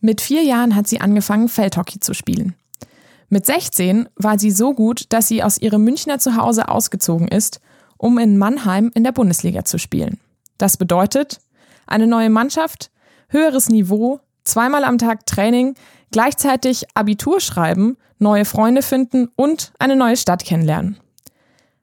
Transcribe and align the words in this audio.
Mit 0.00 0.20
vier 0.20 0.42
Jahren 0.42 0.74
hat 0.74 0.86
sie 0.86 1.00
angefangen, 1.00 1.48
Feldhockey 1.48 2.00
zu 2.00 2.14
spielen. 2.14 2.54
Mit 3.28 3.46
16 3.46 4.08
war 4.16 4.38
sie 4.38 4.50
so 4.50 4.74
gut, 4.74 5.04
dass 5.10 5.28
sie 5.28 5.42
aus 5.42 5.58
ihrem 5.58 5.84
Münchner 5.84 6.18
Zuhause 6.18 6.68
ausgezogen 6.68 7.28
ist, 7.28 7.60
um 7.96 8.18
in 8.18 8.38
Mannheim 8.38 8.90
in 8.94 9.04
der 9.04 9.12
Bundesliga 9.12 9.64
zu 9.64 9.78
spielen. 9.78 10.18
Das 10.58 10.76
bedeutet, 10.76 11.40
eine 11.86 12.06
neue 12.06 12.30
Mannschaft, 12.30 12.90
höheres 13.28 13.68
Niveau, 13.68 14.20
zweimal 14.42 14.84
am 14.84 14.98
Tag 14.98 15.26
Training, 15.26 15.74
gleichzeitig 16.10 16.86
Abitur 16.94 17.40
schreiben, 17.40 17.96
neue 18.18 18.44
Freunde 18.44 18.82
finden 18.82 19.28
und 19.36 19.72
eine 19.78 19.96
neue 19.96 20.16
Stadt 20.16 20.44
kennenlernen. 20.44 20.98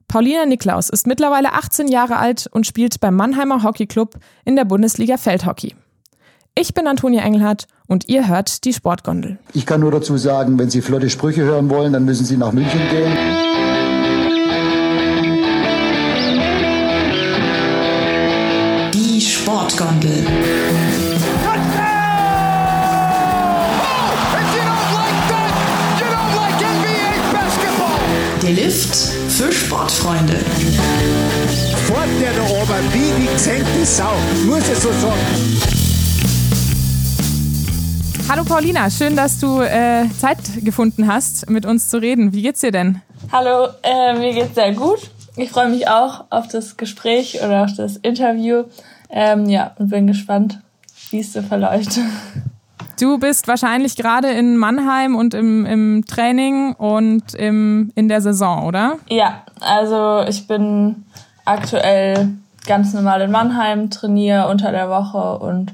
Paulina 0.08 0.46
Niklaus 0.46 0.90
ist 0.90 1.06
mittlerweile 1.06 1.54
18 1.54 1.88
Jahre 1.88 2.18
alt 2.18 2.48
und 2.52 2.66
spielt 2.66 3.00
beim 3.00 3.16
Mannheimer 3.16 3.64
Hockeyclub 3.64 4.16
in 4.46 4.56
der 4.56 4.66
Bundesliga 4.66 5.18
Feldhockey. 5.18 5.76
Ich 6.60 6.74
bin 6.74 6.88
Antonia 6.88 7.22
Engelhardt 7.22 7.68
und 7.86 8.10
ihr 8.10 8.28
hört 8.28 8.66
die 8.66 8.74
Sportgondel. 8.74 9.38
Ich 9.54 9.68
kann 9.68 9.80
nur 9.80 9.92
dazu 9.92 10.18
sagen, 10.18 10.58
wenn 10.58 10.72
Sie 10.72 10.82
flotte 10.82 11.08
Sprüche 11.08 11.44
hören 11.44 11.70
wollen, 11.70 11.94
dann 11.94 12.04
müssen 12.04 12.26
Sie 12.26 12.36
nach 12.36 12.52
München 12.52 12.82
gehen. 12.90 13.16
Die 18.92 19.22
Sportgondel. 19.22 20.26
Der 28.42 28.52
Lift 28.54 28.96
für 28.96 29.52
Sportfreunde. 29.52 30.38
Fort 31.86 32.08
der 32.20 32.34
da 32.34 32.42
oben, 32.50 32.94
wie 32.94 33.22
die 33.22 33.32
gesenkte 33.32 33.86
Sau. 33.86 34.16
Muss 34.48 34.68
es 34.68 34.82
so 34.82 34.90
sagen. 34.90 35.77
Hallo 38.30 38.44
Paulina, 38.44 38.90
schön, 38.90 39.16
dass 39.16 39.40
du 39.40 39.62
äh, 39.62 40.04
Zeit 40.20 40.38
gefunden 40.62 41.08
hast, 41.08 41.50
mit 41.50 41.66
uns 41.66 41.90
zu 41.90 41.98
reden. 41.98 42.34
Wie 42.34 42.42
geht's 42.42 42.60
dir 42.60 42.72
denn? 42.72 43.02
Hallo, 43.32 43.70
äh, 43.84 44.20
mir 44.20 44.34
geht's 44.34 44.56
sehr 44.56 44.74
gut. 44.74 45.00
Ich 45.38 45.50
freue 45.50 45.70
mich 45.70 45.88
auch 45.88 46.26
auf 46.30 46.50
das 46.50 46.76
Gespräch 46.76 47.42
oder 47.42 47.64
auf 47.64 47.74
das 47.78 47.96
Interview. 47.96 48.66
Ähm, 49.10 49.48
ja, 49.48 49.72
und 49.78 49.90
bin 49.90 50.08
gespannt, 50.08 50.60
wie 51.10 51.22
es 51.22 51.34
so 51.34 51.42
verläuft. 51.42 52.00
Du 53.00 53.20
bist 53.20 53.48
wahrscheinlich 53.48 53.96
gerade 53.96 54.30
in 54.30 54.58
Mannheim 54.58 55.16
und 55.16 55.36
im, 55.36 55.68
im 55.68 56.06
Training 56.08 56.74
und 56.74 57.36
im, 57.36 57.92
in 57.94 58.08
der 58.08 58.22
Saison, 58.22 58.66
oder? 58.66 58.96
Ja, 59.08 59.44
also 59.60 60.28
ich 60.28 60.48
bin 60.48 61.06
aktuell 61.46 62.30
ganz 62.66 62.94
normal 62.94 63.22
in 63.22 63.30
Mannheim, 63.30 63.92
trainiere 63.92 64.48
unter 64.48 64.72
der 64.72 64.90
Woche 64.90 65.38
und 65.38 65.74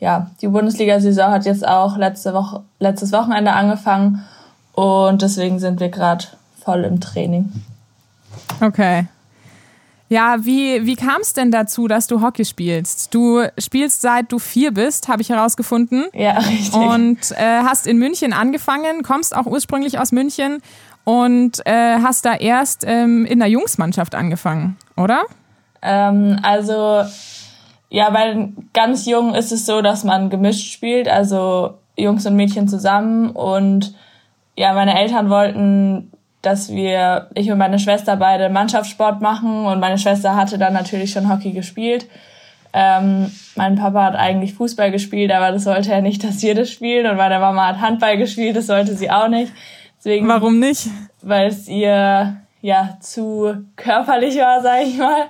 ja, 0.00 0.30
die 0.40 0.48
Bundesliga-Saison 0.48 1.30
hat 1.30 1.44
jetzt 1.44 1.66
auch 1.66 1.96
letzte 1.96 2.34
Woche, 2.34 2.62
letztes 2.78 3.12
Wochenende 3.12 3.52
angefangen 3.52 4.24
und 4.72 5.22
deswegen 5.22 5.58
sind 5.58 5.78
wir 5.78 5.90
gerade 5.90 6.24
voll 6.64 6.84
im 6.84 7.00
Training. 7.00 7.52
Okay. 8.60 9.06
Ja, 10.08 10.38
wie, 10.40 10.86
wie 10.86 10.96
kam 10.96 11.20
es 11.20 11.34
denn 11.34 11.52
dazu, 11.52 11.86
dass 11.86 12.08
du 12.08 12.20
Hockey 12.20 12.44
spielst? 12.44 13.14
Du 13.14 13.44
spielst 13.58 14.00
seit 14.00 14.32
du 14.32 14.40
vier 14.40 14.72
bist, 14.72 15.06
habe 15.06 15.22
ich 15.22 15.28
herausgefunden. 15.28 16.06
Ja, 16.14 16.32
richtig. 16.38 16.74
Und 16.74 17.30
äh, 17.32 17.60
hast 17.62 17.86
in 17.86 17.98
München 17.98 18.32
angefangen, 18.32 19.04
kommst 19.04 19.36
auch 19.36 19.46
ursprünglich 19.46 20.00
aus 20.00 20.10
München 20.10 20.62
und 21.04 21.64
äh, 21.64 21.98
hast 22.02 22.24
da 22.24 22.34
erst 22.34 22.84
ähm, 22.86 23.24
in 23.24 23.38
der 23.38 23.48
Jungsmannschaft 23.48 24.16
angefangen, 24.16 24.76
oder? 24.96 25.22
Ähm, 25.80 26.40
also, 26.42 27.04
ja, 27.90 28.08
bei 28.10 28.32
den 28.32 28.70
ganz 28.72 29.04
Jungen 29.04 29.34
ist 29.34 29.52
es 29.52 29.66
so, 29.66 29.82
dass 29.82 30.04
man 30.04 30.30
gemischt 30.30 30.72
spielt, 30.72 31.08
also 31.08 31.74
Jungs 31.96 32.24
und 32.24 32.36
Mädchen 32.36 32.68
zusammen. 32.68 33.30
Und 33.30 33.94
ja, 34.56 34.72
meine 34.72 34.98
Eltern 34.98 35.28
wollten 35.28 36.10
dass 36.42 36.70
wir, 36.70 37.28
ich 37.34 37.50
und 37.50 37.58
meine 37.58 37.78
Schwester 37.78 38.16
beide 38.16 38.48
Mannschaftssport 38.48 39.20
machen 39.20 39.66
und 39.66 39.80
meine 39.80 39.98
Schwester 39.98 40.36
hatte 40.36 40.58
dann 40.58 40.72
natürlich 40.72 41.12
schon 41.12 41.30
Hockey 41.30 41.52
gespielt. 41.52 42.06
Ähm, 42.72 43.30
mein 43.56 43.74
Papa 43.76 44.04
hat 44.04 44.14
eigentlich 44.14 44.54
Fußball 44.54 44.90
gespielt, 44.90 45.32
aber 45.32 45.50
das 45.50 45.66
wollte 45.66 45.92
er 45.92 46.02
nicht, 46.02 46.24
dass 46.24 46.42
wir 46.42 46.54
das 46.54 46.70
spielen 46.70 47.10
und 47.10 47.16
meine 47.16 47.40
Mama 47.40 47.66
hat 47.66 47.80
Handball 47.80 48.16
gespielt, 48.16 48.56
das 48.56 48.68
wollte 48.68 48.94
sie 48.94 49.10
auch 49.10 49.28
nicht. 49.28 49.52
Deswegen, 49.98 50.28
Warum 50.28 50.60
nicht? 50.60 50.88
Weil 51.20 51.48
es 51.48 51.68
ihr 51.68 52.36
ja 52.62 52.96
zu 53.00 53.54
körperlich 53.76 54.36
war, 54.38 54.62
sag 54.62 54.82
ich 54.82 54.96
mal. 54.96 55.24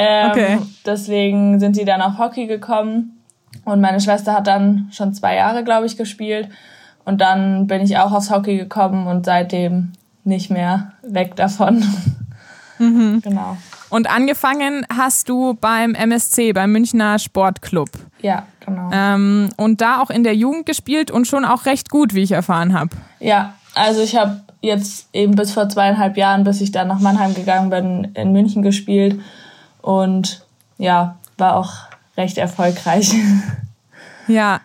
Ähm, 0.00 0.30
okay. 0.30 0.58
Deswegen 0.86 1.58
sind 1.58 1.74
sie 1.74 1.84
dann 1.84 2.00
auf 2.00 2.18
Hockey 2.18 2.46
gekommen 2.46 3.20
und 3.64 3.80
meine 3.80 4.00
Schwester 4.00 4.32
hat 4.32 4.46
dann 4.46 4.88
schon 4.92 5.12
zwei 5.12 5.34
Jahre, 5.34 5.64
glaube 5.64 5.86
ich, 5.86 5.96
gespielt. 5.96 6.48
Und 7.04 7.20
dann 7.20 7.66
bin 7.66 7.82
ich 7.82 7.98
auch 7.98 8.12
aufs 8.12 8.30
Hockey 8.30 8.56
gekommen 8.56 9.08
und 9.08 9.26
seitdem 9.26 9.92
nicht 10.22 10.50
mehr 10.50 10.92
weg 11.02 11.36
davon. 11.36 11.84
Mhm. 12.80 13.22
Genau. 13.24 13.56
Und 13.90 14.08
angefangen 14.08 14.86
hast 14.96 15.28
du 15.28 15.54
beim 15.54 15.96
MSC, 15.96 16.52
beim 16.52 16.70
Münchner 16.70 17.18
Sportclub. 17.18 17.88
Ja, 18.22 18.46
genau. 18.64 18.90
Ähm, 18.92 19.48
und 19.56 19.80
da 19.80 20.00
auch 20.00 20.10
in 20.10 20.22
der 20.22 20.36
Jugend 20.36 20.64
gespielt 20.64 21.10
und 21.10 21.26
schon 21.26 21.44
auch 21.44 21.66
recht 21.66 21.90
gut, 21.90 22.14
wie 22.14 22.22
ich 22.22 22.30
erfahren 22.30 22.78
habe. 22.78 22.90
Ja, 23.18 23.54
also 23.74 24.00
ich 24.00 24.14
habe 24.14 24.42
jetzt 24.60 25.08
eben 25.12 25.34
bis 25.34 25.50
vor 25.50 25.68
zweieinhalb 25.68 26.16
Jahren, 26.16 26.44
bis 26.44 26.60
ich 26.60 26.70
dann 26.70 26.86
nach 26.86 27.00
Mannheim 27.00 27.34
gegangen 27.34 27.68
bin, 27.68 28.12
in 28.14 28.30
München 28.30 28.62
gespielt 28.62 29.18
und 29.88 30.44
ja, 30.76 31.16
war 31.38 31.56
auch 31.56 31.72
recht 32.16 32.36
erfolgreich. 32.38 33.14
Ja, 34.30 34.60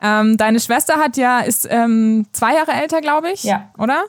ähm, 0.00 0.36
deine 0.36 0.60
Schwester 0.60 0.98
hat 0.98 1.16
ja 1.16 1.40
ist 1.40 1.66
ähm, 1.68 2.26
zwei 2.30 2.54
Jahre 2.54 2.70
älter, 2.80 3.00
glaube 3.00 3.32
ich. 3.32 3.42
Ja. 3.42 3.70
Oder? 3.76 4.04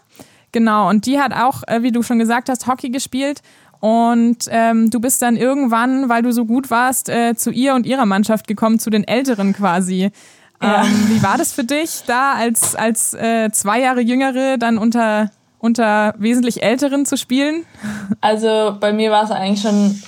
Genau, 0.52 0.88
und 0.88 1.08
die 1.08 1.20
hat 1.20 1.34
auch, 1.34 1.64
äh, 1.66 1.82
wie 1.82 1.92
du 1.92 2.04
schon 2.04 2.20
gesagt 2.20 2.50
hast, 2.50 2.68
Hockey 2.68 2.92
gespielt. 2.92 3.42
Und 3.80 4.46
ähm, 4.50 4.92
du 4.92 5.00
bist 5.00 5.24
dann 5.24 5.38
irgendwann, 5.38 6.08
weil 6.08 6.22
du 6.22 6.32
so 6.32 6.46
gut 6.46 6.70
warst, 6.70 7.10
äh, 7.10 7.34
zu 7.34 7.50
ihr 7.50 7.74
und 7.74 7.88
ihrer 7.88 8.06
Mannschaft 8.06 8.48
gekommen, 8.48 8.78
zu 8.78 8.92
den 8.92 9.08
Älteren 9.08 9.54
quasi. 9.54 10.12
Ja. 10.62 10.84
Ähm, 10.84 11.08
wie 11.08 11.24
war 11.24 11.40
das 11.40 11.52
für 11.52 11.64
dich, 11.64 12.04
da 12.06 12.34
als, 12.34 12.76
als 12.76 13.16
äh, 13.16 13.50
zwei 13.52 13.80
Jahre 13.80 14.02
Jüngere 14.02 14.60
dann 14.60 14.78
unter, 14.78 15.32
unter 15.58 16.14
wesentlich 16.20 16.62
Älteren 16.62 17.08
zu 17.08 17.18
spielen? 17.18 17.66
Also 18.22 18.78
bei 18.80 18.94
mir 18.94 19.10
war 19.10 19.24
es 19.24 19.32
eigentlich 19.32 19.64
schon 19.64 20.00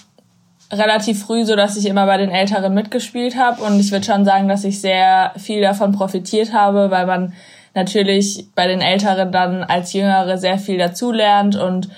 relativ 0.74 1.24
früh 1.24 1.46
so, 1.46 1.56
dass 1.56 1.78
ich 1.78 1.86
immer 1.86 2.06
bei 2.06 2.18
den 2.18 2.30
Älteren 2.30 2.74
mitgespielt 2.74 3.38
habe. 3.38 3.64
Und 3.64 3.80
ich 3.80 3.92
würde 3.92 4.06
schon 4.06 4.26
sagen, 4.26 4.48
dass 4.48 4.64
ich 4.64 4.82
sehr 4.82 5.32
viel 5.38 5.62
davon 5.62 5.92
profitiert 5.92 6.54
habe, 6.54 6.92
weil 6.92 7.06
man 7.06 7.34
natürlich 7.74 8.48
bei 8.56 8.68
den 8.68 8.82
Älteren 8.82 9.32
dann 9.32 9.64
als 9.64 9.94
Jüngere 9.94 10.38
sehr 10.38 10.58
viel 10.58 10.78
dazulernt 10.78 11.56
und 11.56 11.90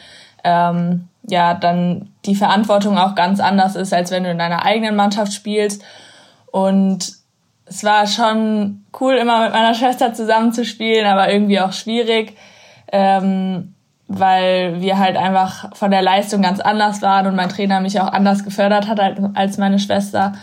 ähm, 0.44 1.08
ja, 1.28 1.53
dann 1.53 2.09
die 2.25 2.36
Verantwortung 2.36 2.97
auch 2.97 3.16
ganz 3.16 3.40
anders 3.40 3.75
ist, 3.75 3.94
als 3.94 4.12
wenn 4.12 4.24
du 4.24 4.31
in 4.31 4.38
deiner 4.38 4.63
eigenen 4.63 4.96
Mannschaft 4.96 5.34
spielst. 5.34 5.84
Und 6.52 7.13
es 7.66 7.84
war 7.84 8.07
schon 8.07 8.86
cool, 9.00 9.16
immer 9.16 9.44
mit 9.44 9.53
meiner 9.53 9.74
Schwester 9.74 10.13
zusammen 10.13 10.53
zu 10.53 10.63
spielen, 10.63 11.06
aber 11.06 11.31
irgendwie 11.31 11.59
auch 11.59 11.74
schwierig, 11.74 12.38
ähm, 12.92 13.75
weil 14.07 14.81
wir 14.81 14.99
halt 14.99 15.17
einfach 15.17 15.75
von 15.75 15.91
der 15.91 16.01
Leistung 16.01 16.41
ganz 16.41 16.59
anders 16.59 17.01
waren 17.01 17.27
und 17.27 17.35
mein 17.35 17.49
Trainer 17.49 17.79
mich 17.79 17.99
auch 17.99 18.11
anders 18.11 18.43
gefördert 18.43 18.88
hat 18.88 18.99
als 19.33 19.57
meine 19.57 19.79
Schwester. 19.79 20.33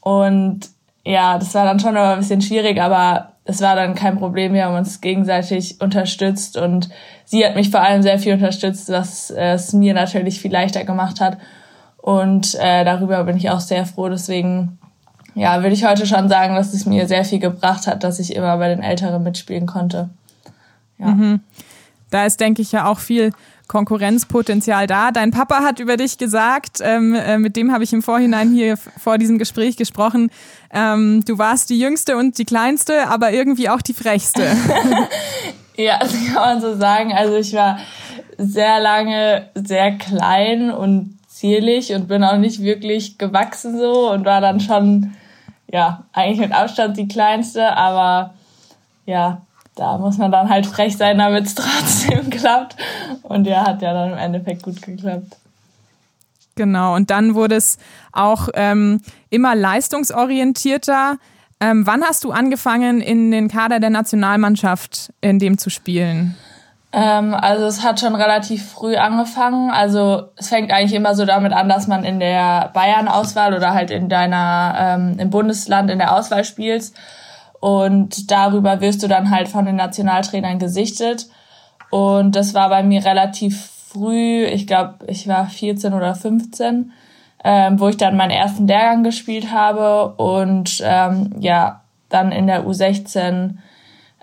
Und 0.00 0.68
ja, 1.04 1.38
das 1.38 1.54
war 1.54 1.64
dann 1.64 1.80
schon 1.80 1.96
aber 1.96 2.12
ein 2.12 2.18
bisschen 2.18 2.42
schwierig, 2.42 2.80
aber 2.80 3.32
es 3.44 3.60
war 3.60 3.76
dann 3.76 3.94
kein 3.94 4.18
Problem. 4.18 4.52
Wir 4.52 4.66
haben 4.66 4.76
uns 4.76 5.00
gegenseitig 5.00 5.80
unterstützt 5.80 6.56
und 6.56 6.88
sie 7.24 7.44
hat 7.44 7.54
mich 7.54 7.70
vor 7.70 7.80
allem 7.80 8.02
sehr 8.02 8.18
viel 8.18 8.34
unterstützt, 8.34 8.90
was 8.90 9.30
es 9.30 9.72
mir 9.72 9.94
natürlich 9.94 10.40
viel 10.40 10.52
leichter 10.52 10.84
gemacht 10.84 11.20
hat. 11.20 11.38
Und 11.96 12.54
äh, 12.60 12.84
darüber 12.84 13.22
bin 13.24 13.36
ich 13.36 13.50
auch 13.50 13.60
sehr 13.60 13.86
froh. 13.86 14.08
Deswegen, 14.08 14.78
ja, 15.34 15.62
würde 15.62 15.74
ich 15.74 15.84
heute 15.84 16.06
schon 16.06 16.28
sagen, 16.28 16.54
dass 16.54 16.72
es 16.72 16.86
mir 16.86 17.06
sehr 17.06 17.24
viel 17.24 17.38
gebracht 17.38 17.86
hat, 17.86 18.04
dass 18.04 18.18
ich 18.18 18.34
immer 18.34 18.56
bei 18.56 18.68
den 18.68 18.82
Älteren 18.82 19.22
mitspielen 19.22 19.66
konnte. 19.66 20.08
Ja. 20.98 21.06
Mhm. 21.06 21.40
Da 22.10 22.26
ist, 22.26 22.40
denke 22.40 22.62
ich, 22.62 22.72
ja 22.72 22.86
auch 22.86 22.98
viel 22.98 23.32
Konkurrenzpotenzial 23.70 24.88
da. 24.88 25.12
Dein 25.12 25.30
Papa 25.30 25.62
hat 25.62 25.78
über 25.78 25.96
dich 25.96 26.18
gesagt, 26.18 26.78
ähm, 26.82 27.14
äh, 27.14 27.38
mit 27.38 27.54
dem 27.54 27.72
habe 27.72 27.84
ich 27.84 27.92
im 27.92 28.02
Vorhinein 28.02 28.52
hier 28.52 28.76
vor 28.76 29.16
diesem 29.16 29.38
Gespräch 29.38 29.76
gesprochen, 29.76 30.30
ähm, 30.72 31.22
du 31.24 31.38
warst 31.38 31.70
die 31.70 31.78
jüngste 31.78 32.16
und 32.16 32.36
die 32.38 32.44
kleinste, 32.44 33.06
aber 33.08 33.32
irgendwie 33.32 33.68
auch 33.68 33.80
die 33.80 33.94
frechste. 33.94 34.42
ja, 35.76 36.00
das 36.00 36.12
kann 36.26 36.34
man 36.34 36.60
so 36.60 36.76
sagen. 36.76 37.12
Also 37.12 37.36
ich 37.36 37.52
war 37.52 37.78
sehr 38.38 38.80
lange 38.80 39.48
sehr 39.54 39.92
klein 39.92 40.72
und 40.72 41.18
zierlich 41.28 41.94
und 41.94 42.08
bin 42.08 42.24
auch 42.24 42.38
nicht 42.38 42.60
wirklich 42.62 43.18
gewachsen 43.18 43.78
so 43.78 44.10
und 44.10 44.24
war 44.24 44.40
dann 44.40 44.58
schon, 44.58 45.14
ja, 45.70 46.04
eigentlich 46.12 46.40
mit 46.40 46.52
Abstand 46.52 46.96
die 46.96 47.06
kleinste, 47.06 47.76
aber 47.76 48.34
ja, 49.06 49.42
da 49.80 49.96
muss 49.96 50.18
man 50.18 50.30
dann 50.30 50.50
halt 50.50 50.66
frech 50.66 50.96
sein, 50.96 51.18
damit 51.18 51.46
es 51.46 51.54
trotzdem 51.56 52.28
klappt. 52.28 52.76
Und 53.22 53.46
ja, 53.46 53.66
hat 53.66 53.80
ja 53.80 53.94
dann 53.94 54.12
im 54.12 54.18
Endeffekt 54.18 54.62
gut 54.62 54.82
geklappt. 54.82 55.36
Genau, 56.54 56.94
und 56.94 57.10
dann 57.10 57.34
wurde 57.34 57.54
es 57.54 57.78
auch 58.12 58.48
ähm, 58.54 59.00
immer 59.30 59.54
leistungsorientierter. 59.54 61.16
Ähm, 61.60 61.86
wann 61.86 62.02
hast 62.02 62.24
du 62.24 62.32
angefangen, 62.32 63.00
in 63.00 63.30
den 63.30 63.48
Kader 63.48 63.80
der 63.80 63.90
Nationalmannschaft 63.90 65.12
in 65.22 65.38
dem 65.38 65.56
zu 65.56 65.70
spielen? 65.70 66.36
Ähm, 66.92 67.34
also 67.34 67.64
es 67.64 67.82
hat 67.82 68.00
schon 68.00 68.14
relativ 68.14 68.70
früh 68.72 68.96
angefangen. 68.96 69.70
Also 69.70 70.24
es 70.36 70.48
fängt 70.48 70.72
eigentlich 70.72 70.94
immer 70.94 71.14
so 71.14 71.24
damit 71.24 71.52
an, 71.52 71.68
dass 71.70 71.86
man 71.86 72.04
in 72.04 72.20
der 72.20 72.70
Bayern-Auswahl 72.74 73.54
oder 73.54 73.72
halt 73.72 73.90
in 73.90 74.10
deiner 74.10 74.74
ähm, 74.78 75.16
im 75.18 75.30
Bundesland 75.30 75.90
in 75.90 75.98
der 75.98 76.14
Auswahl 76.14 76.44
spielst. 76.44 76.96
Und 77.60 78.30
darüber 78.30 78.80
wirst 78.80 79.02
du 79.02 79.08
dann 79.08 79.30
halt 79.30 79.48
von 79.48 79.66
den 79.66 79.76
Nationaltrainern 79.76 80.58
gesichtet. 80.58 81.26
Und 81.90 82.34
das 82.36 82.54
war 82.54 82.68
bei 82.70 82.82
mir 82.82 83.04
relativ 83.04 83.70
früh, 83.92 84.44
ich 84.44 84.66
glaube, 84.66 85.06
ich 85.06 85.26
war 85.28 85.46
14 85.46 85.92
oder 85.92 86.14
15, 86.14 86.92
ähm, 87.44 87.80
wo 87.80 87.88
ich 87.88 87.96
dann 87.96 88.16
meinen 88.16 88.30
ersten 88.30 88.66
Lehrgang 88.66 89.02
gespielt 89.02 89.50
habe 89.50 90.14
und 90.16 90.80
ähm, 90.84 91.34
ja, 91.40 91.80
dann 92.08 92.32
in 92.32 92.46
der 92.46 92.64
U16 92.66 93.54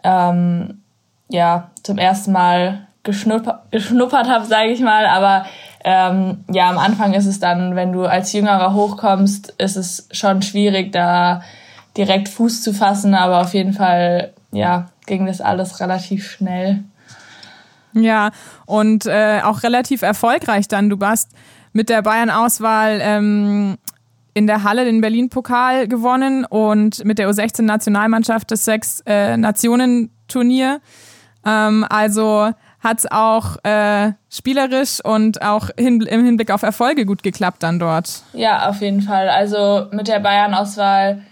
ähm, 0.03 0.81
ja 1.29 1.69
zum 1.83 1.97
ersten 1.97 2.31
Mal 2.31 2.87
geschnuppert, 3.03 3.71
geschnuppert 3.71 4.29
habe, 4.29 4.45
sage 4.45 4.69
ich 4.69 4.79
mal. 4.79 5.05
Aber 5.05 5.45
ähm, 5.83 6.43
ja, 6.51 6.69
am 6.69 6.77
Anfang 6.77 7.13
ist 7.13 7.25
es 7.25 7.39
dann, 7.39 7.75
wenn 7.75 7.91
du 7.91 8.05
als 8.05 8.31
Jüngerer 8.33 8.73
hochkommst, 8.73 9.53
ist 9.57 9.75
es 9.75 10.07
schon 10.11 10.41
schwierig, 10.41 10.91
da 10.91 11.41
direkt 11.97 12.29
Fuß 12.29 12.61
zu 12.61 12.73
fassen. 12.73 13.13
Aber 13.13 13.41
auf 13.41 13.53
jeden 13.53 13.73
Fall, 13.73 14.33
ja, 14.51 14.87
ging 15.05 15.25
das 15.25 15.41
alles 15.41 15.79
relativ 15.79 16.29
schnell. 16.29 16.83
Ja, 17.93 18.31
und 18.65 19.05
äh, 19.05 19.41
auch 19.43 19.63
relativ 19.63 20.03
erfolgreich 20.03 20.67
dann. 20.67 20.89
Du 20.89 20.99
warst 20.99 21.31
mit 21.73 21.89
der 21.89 22.01
Bayern-Auswahl 22.01 22.99
ähm, 23.01 23.77
in 24.33 24.47
der 24.47 24.63
Halle 24.63 24.85
den 24.85 25.01
Berlin-Pokal 25.01 25.87
gewonnen 25.87 26.45
und 26.45 27.05
mit 27.05 27.19
der 27.19 27.29
U16-Nationalmannschaft 27.29 28.49
das 28.51 28.65
Sechs-Nationen-Turnier. 28.65 30.79
Äh, 31.43 31.49
ähm, 31.49 31.85
also 31.89 32.51
hat 32.79 32.99
es 32.99 33.11
auch 33.11 33.57
äh, 33.63 34.11
spielerisch 34.29 35.03
und 35.03 35.41
auch 35.41 35.69
hin, 35.77 36.01
im 36.01 36.23
Hinblick 36.23 36.51
auf 36.51 36.61
Erfolge 36.61 37.05
gut 37.05 37.23
geklappt 37.23 37.63
dann 37.63 37.79
dort. 37.79 38.21
Ja, 38.33 38.69
auf 38.69 38.81
jeden 38.81 39.01
Fall. 39.01 39.29
Also 39.29 39.87
mit 39.91 40.07
der 40.07 40.19
Bayern-Auswahl 40.19 41.23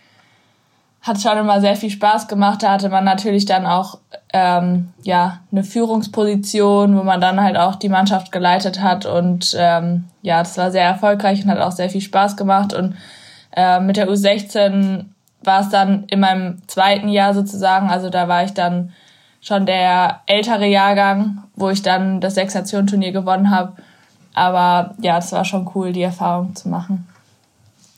hat 1.06 1.22
schon 1.22 1.38
immer 1.38 1.62
sehr 1.62 1.76
viel 1.76 1.92
Spaß 1.92 2.28
gemacht. 2.28 2.64
Da 2.64 2.72
hatte 2.72 2.90
man 2.90 3.06
natürlich 3.06 3.46
dann 3.46 3.68
auch 3.68 4.00
ähm, 4.34 4.90
ja 5.04 5.40
eine 5.52 5.64
Führungsposition, 5.64 6.98
wo 6.98 7.04
man 7.04 7.22
dann 7.22 7.40
halt 7.40 7.58
auch 7.58 7.76
die 7.76 7.90
Mannschaft 7.90 8.32
geleitet 8.32 8.82
hat 8.82 9.06
und 9.06 9.56
ähm, 9.58 10.06
ja, 10.24 10.40
das 10.40 10.58
war 10.58 10.72
sehr 10.72 10.84
erfolgreich 10.84 11.44
und 11.44 11.52
hat 11.52 11.60
auch 11.60 11.72
sehr 11.72 11.92
viel 11.92 12.02
Spaß 12.02 12.36
gemacht 12.36 12.74
und 12.74 12.96
äh, 13.56 13.80
mit 13.80 13.98
der 13.98 14.10
U16 14.10 15.06
war 15.44 15.62
es 15.62 15.70
dann 15.70 16.06
in 16.06 16.20
meinem 16.20 16.68
zweiten 16.68 17.08
Jahr 17.08 17.36
sozusagen, 17.36 17.92
also 17.92 18.10
da 18.10 18.28
war 18.28 18.44
ich 18.44 18.54
dann 18.54 18.92
schon 19.42 19.68
der 19.68 20.22
ältere 20.26 20.66
Jahrgang, 20.66 21.44
wo 21.56 21.70
ich 21.70 21.84
dann 21.84 22.20
das 22.20 22.34
Sechs-Nation-Turnier 22.34 23.12
gewonnen 23.12 23.52
habe. 23.52 23.74
Aber 24.34 24.96
ja, 25.00 25.20
es 25.20 25.32
war 25.32 25.46
schon 25.46 25.70
cool, 25.76 25.94
die 25.94 26.02
Erfahrung 26.02 26.56
zu 26.56 26.68
machen. 26.68 27.08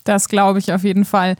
Das 0.04 0.28
glaube 0.28 0.60
ich 0.60 0.74
auf 0.74 0.84
jeden 0.84 1.06
Fall. 1.06 1.36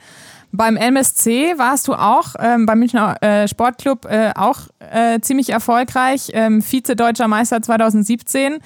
Beim 0.50 0.76
MSC 0.76 1.58
warst 1.58 1.88
du 1.88 1.94
auch 1.94 2.34
ähm, 2.38 2.64
beim 2.64 2.78
Münchner 2.78 3.22
äh, 3.22 3.46
Sportclub 3.46 4.06
äh, 4.06 4.32
auch 4.34 4.60
äh, 4.78 5.20
ziemlich 5.20 5.50
erfolgreich, 5.50 6.30
ähm, 6.32 6.62
Vize-Deutscher 6.62 7.28
Meister 7.28 7.60
2017. 7.60 8.58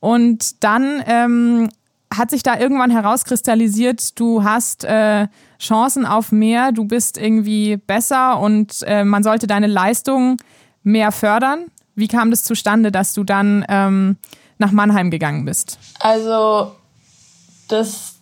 Und 0.00 0.64
dann 0.64 1.02
ähm, 1.06 1.68
hat 2.14 2.30
sich 2.30 2.42
da 2.42 2.58
irgendwann 2.58 2.90
herauskristallisiert, 2.90 4.18
du 4.18 4.44
hast 4.44 4.84
äh, 4.84 5.28
Chancen 5.58 6.06
auf 6.06 6.32
mehr, 6.32 6.72
du 6.72 6.84
bist 6.84 7.18
irgendwie 7.18 7.76
besser 7.76 8.38
und 8.40 8.82
äh, 8.86 9.04
man 9.04 9.22
sollte 9.22 9.46
deine 9.46 9.66
Leistung 9.66 10.38
mehr 10.82 11.12
fördern. 11.12 11.66
Wie 11.94 12.08
kam 12.08 12.30
das 12.30 12.44
zustande, 12.44 12.92
dass 12.92 13.14
du 13.14 13.24
dann 13.24 13.64
ähm, 13.68 14.16
nach 14.58 14.72
Mannheim 14.72 15.10
gegangen 15.10 15.44
bist? 15.44 15.78
Also 16.00 16.72
das 17.68 18.15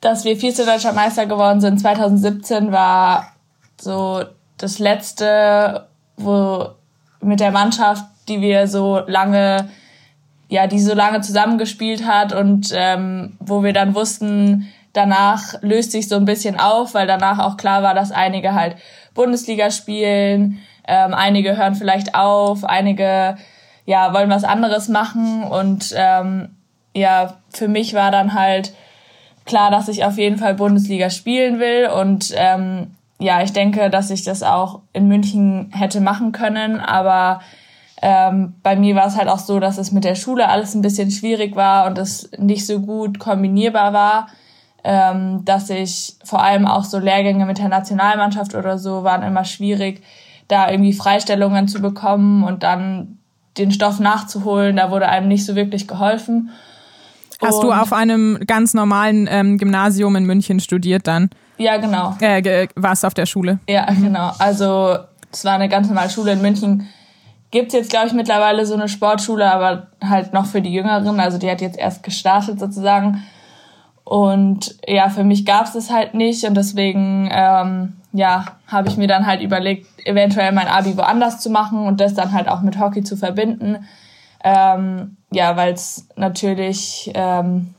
dass 0.00 0.24
wir 0.24 0.36
Vize-Deutscher 0.36 0.92
Meister 0.92 1.26
geworden 1.26 1.60
sind. 1.60 1.80
2017 1.80 2.72
war 2.72 3.32
so 3.80 4.22
das 4.56 4.78
letzte, 4.78 5.88
wo 6.16 6.68
mit 7.20 7.40
der 7.40 7.50
Mannschaft, 7.50 8.04
die 8.28 8.40
wir 8.40 8.68
so 8.68 9.00
lange, 9.06 9.68
ja, 10.48 10.66
die 10.66 10.80
so 10.80 10.94
lange 10.94 11.20
zusammengespielt 11.20 12.06
hat 12.06 12.32
und 12.32 12.72
ähm, 12.72 13.36
wo 13.40 13.62
wir 13.62 13.72
dann 13.72 13.94
wussten, 13.94 14.68
danach 14.92 15.54
löst 15.62 15.92
sich 15.92 16.08
so 16.08 16.16
ein 16.16 16.24
bisschen 16.24 16.58
auf, 16.58 16.94
weil 16.94 17.06
danach 17.06 17.38
auch 17.38 17.56
klar 17.56 17.82
war, 17.82 17.94
dass 17.94 18.10
einige 18.10 18.54
halt 18.54 18.76
Bundesliga 19.14 19.70
spielen, 19.70 20.58
ähm, 20.86 21.12
einige 21.12 21.56
hören 21.56 21.74
vielleicht 21.74 22.14
auf, 22.14 22.64
einige 22.64 23.36
ja 23.84 24.12
wollen 24.12 24.30
was 24.30 24.44
anderes 24.44 24.88
machen 24.88 25.44
und 25.44 25.94
ähm, 25.96 26.56
ja, 26.94 27.38
für 27.50 27.68
mich 27.68 27.94
war 27.94 28.10
dann 28.10 28.34
halt 28.34 28.72
klar, 29.48 29.72
dass 29.72 29.88
ich 29.88 30.04
auf 30.04 30.16
jeden 30.16 30.38
Fall 30.38 30.54
Bundesliga 30.54 31.10
spielen 31.10 31.58
will 31.58 31.88
und 31.88 32.32
ähm, 32.36 32.92
ja, 33.18 33.42
ich 33.42 33.52
denke, 33.52 33.90
dass 33.90 34.10
ich 34.10 34.22
das 34.22 34.44
auch 34.44 34.82
in 34.92 35.08
München 35.08 35.70
hätte 35.72 36.00
machen 36.00 36.30
können, 36.30 36.78
aber 36.78 37.40
ähm, 38.00 38.54
bei 38.62 38.76
mir 38.76 38.94
war 38.94 39.08
es 39.08 39.16
halt 39.16 39.28
auch 39.28 39.40
so, 39.40 39.58
dass 39.58 39.76
es 39.76 39.90
mit 39.90 40.04
der 40.04 40.14
Schule 40.14 40.48
alles 40.48 40.74
ein 40.74 40.82
bisschen 40.82 41.10
schwierig 41.10 41.56
war 41.56 41.86
und 41.86 41.98
es 41.98 42.30
nicht 42.38 42.64
so 42.64 42.78
gut 42.78 43.18
kombinierbar 43.18 43.92
war, 43.92 44.28
ähm, 44.84 45.44
dass 45.44 45.68
ich 45.70 46.16
vor 46.22 46.42
allem 46.42 46.66
auch 46.66 46.84
so 46.84 47.00
Lehrgänge 47.00 47.44
mit 47.44 47.58
der 47.58 47.68
Nationalmannschaft 47.68 48.54
oder 48.54 48.78
so 48.78 49.02
waren 49.02 49.24
immer 49.24 49.44
schwierig, 49.44 50.02
da 50.46 50.70
irgendwie 50.70 50.92
Freistellungen 50.92 51.66
zu 51.66 51.82
bekommen 51.82 52.44
und 52.44 52.62
dann 52.62 53.18
den 53.58 53.72
Stoff 53.72 53.98
nachzuholen. 53.98 54.76
Da 54.76 54.90
wurde 54.92 55.08
einem 55.08 55.26
nicht 55.26 55.44
so 55.44 55.56
wirklich 55.56 55.88
geholfen. 55.88 56.50
Hast 57.40 57.62
du 57.62 57.72
auf 57.72 57.92
einem 57.92 58.38
ganz 58.46 58.74
normalen 58.74 59.28
ähm, 59.30 59.58
Gymnasium 59.58 60.16
in 60.16 60.24
München 60.24 60.60
studiert 60.60 61.06
dann? 61.06 61.30
Ja, 61.56 61.76
genau. 61.76 62.14
Äh, 62.20 62.68
warst 62.76 63.04
auf 63.04 63.14
der 63.14 63.26
Schule? 63.26 63.58
Ja, 63.68 63.86
genau. 63.86 64.32
Also 64.38 64.96
es 65.32 65.44
war 65.44 65.54
eine 65.54 65.68
ganz 65.68 65.88
normale 65.88 66.10
Schule 66.10 66.32
in 66.32 66.42
München. 66.42 66.88
Gibt's 67.50 67.74
jetzt, 67.74 67.90
glaube 67.90 68.08
ich, 68.08 68.12
mittlerweile 68.12 68.66
so 68.66 68.74
eine 68.74 68.88
Sportschule, 68.88 69.50
aber 69.50 69.88
halt 70.02 70.32
noch 70.32 70.46
für 70.46 70.60
die 70.60 70.72
Jüngeren. 70.72 71.18
Also 71.20 71.38
die 71.38 71.50
hat 71.50 71.60
jetzt 71.60 71.78
erst 71.78 72.02
gestartet 72.02 72.60
sozusagen. 72.60 73.22
Und 74.04 74.76
ja, 74.86 75.08
für 75.08 75.24
mich 75.24 75.44
gab's 75.44 75.72
das 75.72 75.90
halt 75.90 76.14
nicht. 76.14 76.44
Und 76.44 76.54
deswegen, 76.54 77.28
ähm, 77.30 77.94
ja, 78.12 78.44
habe 78.66 78.88
ich 78.88 78.96
mir 78.96 79.06
dann 79.06 79.26
halt 79.26 79.42
überlegt, 79.42 79.86
eventuell 80.04 80.52
mein 80.52 80.68
Abi 80.68 80.96
woanders 80.96 81.40
zu 81.40 81.50
machen 81.50 81.86
und 81.86 82.00
das 82.00 82.14
dann 82.14 82.32
halt 82.32 82.48
auch 82.48 82.62
mit 82.62 82.78
Hockey 82.78 83.02
zu 83.02 83.16
verbinden. 83.16 83.86
Ähm, 84.48 85.18
ja, 85.30 85.58
weil 85.58 85.74
es 85.74 86.08
natürlich 86.16 87.10
ähm, 87.12 87.74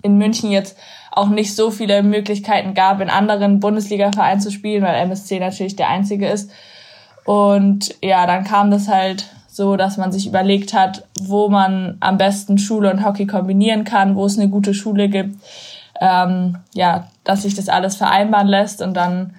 in 0.00 0.16
München 0.16 0.50
jetzt 0.50 0.78
auch 1.12 1.28
nicht 1.28 1.54
so 1.54 1.70
viele 1.70 2.02
Möglichkeiten 2.02 2.72
gab, 2.72 3.02
in 3.02 3.10
anderen 3.10 3.60
Bundesliga-Vereinen 3.60 4.40
zu 4.40 4.50
spielen, 4.50 4.82
weil 4.82 4.94
MSC 5.02 5.38
natürlich 5.38 5.76
der 5.76 5.90
einzige 5.90 6.26
ist. 6.26 6.50
Und 7.26 7.94
ja, 8.02 8.26
dann 8.26 8.44
kam 8.44 8.70
das 8.70 8.88
halt 8.88 9.26
so, 9.46 9.76
dass 9.76 9.98
man 9.98 10.12
sich 10.12 10.26
überlegt 10.26 10.72
hat, 10.72 11.04
wo 11.20 11.50
man 11.50 11.98
am 12.00 12.16
besten 12.16 12.56
Schule 12.56 12.90
und 12.90 13.04
Hockey 13.04 13.26
kombinieren 13.26 13.84
kann, 13.84 14.16
wo 14.16 14.24
es 14.24 14.38
eine 14.38 14.48
gute 14.48 14.72
Schule 14.72 15.10
gibt, 15.10 15.36
ähm, 16.00 16.56
ja, 16.72 17.08
dass 17.22 17.42
sich 17.42 17.54
das 17.54 17.68
alles 17.68 17.96
vereinbaren 17.96 18.48
lässt 18.48 18.80
und 18.80 18.94
dann 18.94 19.34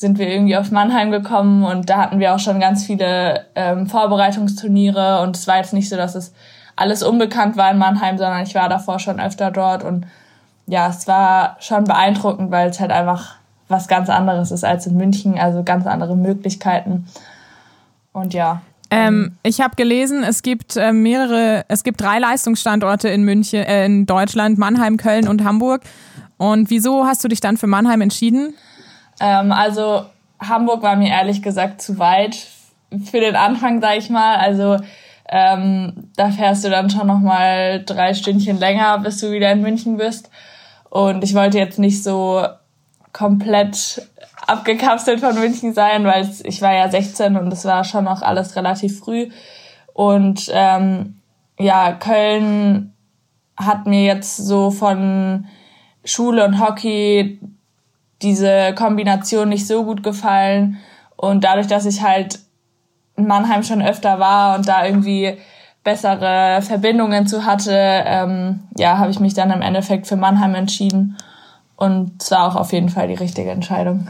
sind 0.00 0.18
wir 0.18 0.30
irgendwie 0.30 0.56
auf 0.56 0.70
Mannheim 0.70 1.10
gekommen 1.10 1.62
und 1.62 1.90
da 1.90 1.98
hatten 1.98 2.20
wir 2.20 2.34
auch 2.34 2.38
schon 2.38 2.58
ganz 2.58 2.86
viele 2.86 3.44
ähm, 3.54 3.86
Vorbereitungsturniere 3.86 5.20
und 5.20 5.36
es 5.36 5.46
war 5.46 5.58
jetzt 5.58 5.74
nicht 5.74 5.90
so, 5.90 5.96
dass 5.96 6.14
es 6.14 6.32
alles 6.74 7.02
unbekannt 7.02 7.58
war 7.58 7.70
in 7.70 7.76
Mannheim, 7.76 8.16
sondern 8.16 8.42
ich 8.42 8.54
war 8.54 8.70
davor 8.70 8.98
schon 8.98 9.20
öfter 9.20 9.50
dort 9.50 9.84
und 9.84 10.06
ja, 10.66 10.88
es 10.88 11.06
war 11.06 11.58
schon 11.60 11.84
beeindruckend, 11.84 12.50
weil 12.50 12.70
es 12.70 12.80
halt 12.80 12.92
einfach 12.92 13.36
was 13.68 13.88
ganz 13.88 14.08
anderes 14.08 14.50
ist 14.50 14.64
als 14.64 14.86
in 14.86 14.96
München, 14.96 15.38
also 15.38 15.62
ganz 15.64 15.86
andere 15.86 16.16
Möglichkeiten 16.16 17.06
und 18.12 18.32
ja. 18.32 18.62
Ähm, 18.90 19.32
ich 19.42 19.60
habe 19.60 19.76
gelesen, 19.76 20.24
es 20.24 20.40
gibt 20.42 20.76
äh, 20.76 20.92
mehrere, 20.92 21.66
es 21.68 21.84
gibt 21.84 22.00
drei 22.00 22.18
Leistungsstandorte 22.18 23.10
in 23.10 23.22
München, 23.24 23.62
äh, 23.64 23.84
in 23.84 24.06
Deutschland, 24.06 24.56
Mannheim, 24.56 24.96
Köln 24.96 25.28
und 25.28 25.44
Hamburg. 25.44 25.82
Und 26.38 26.70
wieso 26.70 27.04
hast 27.04 27.22
du 27.22 27.28
dich 27.28 27.40
dann 27.40 27.58
für 27.58 27.66
Mannheim 27.66 28.00
entschieden? 28.00 28.54
Ähm, 29.20 29.52
also 29.52 30.06
Hamburg 30.40 30.82
war 30.82 30.96
mir 30.96 31.10
ehrlich 31.10 31.42
gesagt 31.42 31.82
zu 31.82 31.98
weit 31.98 32.36
für 33.04 33.20
den 33.20 33.36
Anfang, 33.36 33.80
sag 33.80 33.96
ich 33.96 34.10
mal. 34.10 34.36
Also 34.36 34.78
ähm, 35.28 36.10
da 36.16 36.30
fährst 36.30 36.64
du 36.64 36.70
dann 36.70 36.90
schon 36.90 37.06
noch 37.06 37.20
mal 37.20 37.84
drei 37.84 38.14
Stündchen 38.14 38.58
länger, 38.58 38.98
bis 38.98 39.20
du 39.20 39.30
wieder 39.30 39.52
in 39.52 39.60
München 39.60 39.96
bist. 39.96 40.30
Und 40.88 41.22
ich 41.22 41.34
wollte 41.34 41.58
jetzt 41.58 41.78
nicht 41.78 42.02
so 42.02 42.44
komplett 43.12 44.08
abgekapselt 44.46 45.20
von 45.20 45.38
München 45.38 45.72
sein, 45.72 46.04
weil 46.04 46.28
ich 46.44 46.60
war 46.62 46.74
ja 46.74 46.88
16 46.88 47.36
und 47.36 47.52
es 47.52 47.64
war 47.64 47.84
schon 47.84 48.04
noch 48.04 48.22
alles 48.22 48.56
relativ 48.56 48.98
früh. 48.98 49.30
Und 49.92 50.50
ähm, 50.52 51.20
ja, 51.58 51.92
Köln 51.92 52.92
hat 53.56 53.86
mir 53.86 54.02
jetzt 54.02 54.36
so 54.36 54.70
von 54.70 55.46
Schule 56.04 56.44
und 56.44 56.60
Hockey 56.60 57.38
diese 58.22 58.74
Kombination 58.74 59.48
nicht 59.48 59.66
so 59.66 59.84
gut 59.84 60.02
gefallen. 60.02 60.78
Und 61.16 61.44
dadurch, 61.44 61.66
dass 61.66 61.86
ich 61.86 62.02
halt 62.02 62.38
in 63.16 63.26
Mannheim 63.26 63.62
schon 63.62 63.82
öfter 63.82 64.18
war 64.18 64.56
und 64.56 64.68
da 64.68 64.84
irgendwie 64.84 65.38
bessere 65.84 66.60
Verbindungen 66.62 67.26
zu 67.26 67.44
hatte, 67.44 67.72
ähm, 67.74 68.60
ja, 68.76 68.98
habe 68.98 69.10
ich 69.10 69.20
mich 69.20 69.34
dann 69.34 69.50
im 69.50 69.62
Endeffekt 69.62 70.06
für 70.06 70.16
Mannheim 70.16 70.54
entschieden. 70.54 71.16
Und 71.76 72.22
es 72.22 72.30
war 72.30 72.46
auch 72.46 72.56
auf 72.56 72.72
jeden 72.72 72.90
Fall 72.90 73.08
die 73.08 73.14
richtige 73.14 73.50
Entscheidung. 73.50 74.08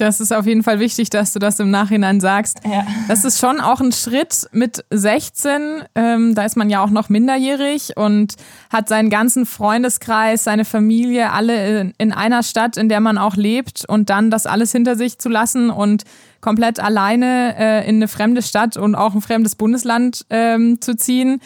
Das 0.00 0.18
ist 0.18 0.32
auf 0.32 0.46
jeden 0.46 0.62
Fall 0.62 0.80
wichtig, 0.80 1.10
dass 1.10 1.34
du 1.34 1.38
das 1.38 1.60
im 1.60 1.70
Nachhinein 1.70 2.20
sagst. 2.20 2.60
Ja. 2.64 2.86
Das 3.06 3.24
ist 3.24 3.38
schon 3.38 3.60
auch 3.60 3.80
ein 3.80 3.92
Schritt 3.92 4.48
mit 4.50 4.82
16. 4.88 5.82
Ähm, 5.94 6.34
da 6.34 6.44
ist 6.44 6.56
man 6.56 6.70
ja 6.70 6.82
auch 6.82 6.88
noch 6.88 7.10
minderjährig 7.10 7.98
und 7.98 8.34
hat 8.72 8.88
seinen 8.88 9.10
ganzen 9.10 9.44
Freundeskreis, 9.44 10.44
seine 10.44 10.64
Familie, 10.64 11.32
alle 11.32 11.80
in, 11.80 11.94
in 11.98 12.12
einer 12.12 12.42
Stadt, 12.42 12.78
in 12.78 12.88
der 12.88 13.00
man 13.00 13.18
auch 13.18 13.36
lebt 13.36 13.84
und 13.86 14.08
dann 14.08 14.30
das 14.30 14.46
alles 14.46 14.72
hinter 14.72 14.96
sich 14.96 15.18
zu 15.18 15.28
lassen 15.28 15.68
und 15.68 16.04
komplett 16.40 16.80
alleine 16.80 17.54
äh, 17.58 17.86
in 17.86 17.96
eine 17.96 18.08
fremde 18.08 18.40
Stadt 18.40 18.78
und 18.78 18.94
auch 18.94 19.14
ein 19.14 19.20
fremdes 19.20 19.54
Bundesland 19.54 20.24
ähm, 20.30 20.80
zu 20.80 20.96
ziehen. 20.96 21.40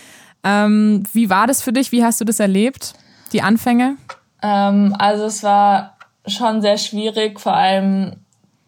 Ähm, 0.44 1.02
wie 1.12 1.28
war 1.28 1.48
das 1.48 1.60
für 1.60 1.72
dich? 1.72 1.90
Wie 1.90 2.04
hast 2.04 2.20
du 2.20 2.24
das 2.24 2.38
erlebt? 2.38 2.92
Die 3.32 3.42
Anfänge? 3.42 3.96
Ähm, 4.42 4.94
also 4.96 5.24
es 5.24 5.42
war 5.42 5.96
schon 6.26 6.62
sehr 6.62 6.78
schwierig, 6.78 7.40
vor 7.40 7.54
allem 7.54 8.12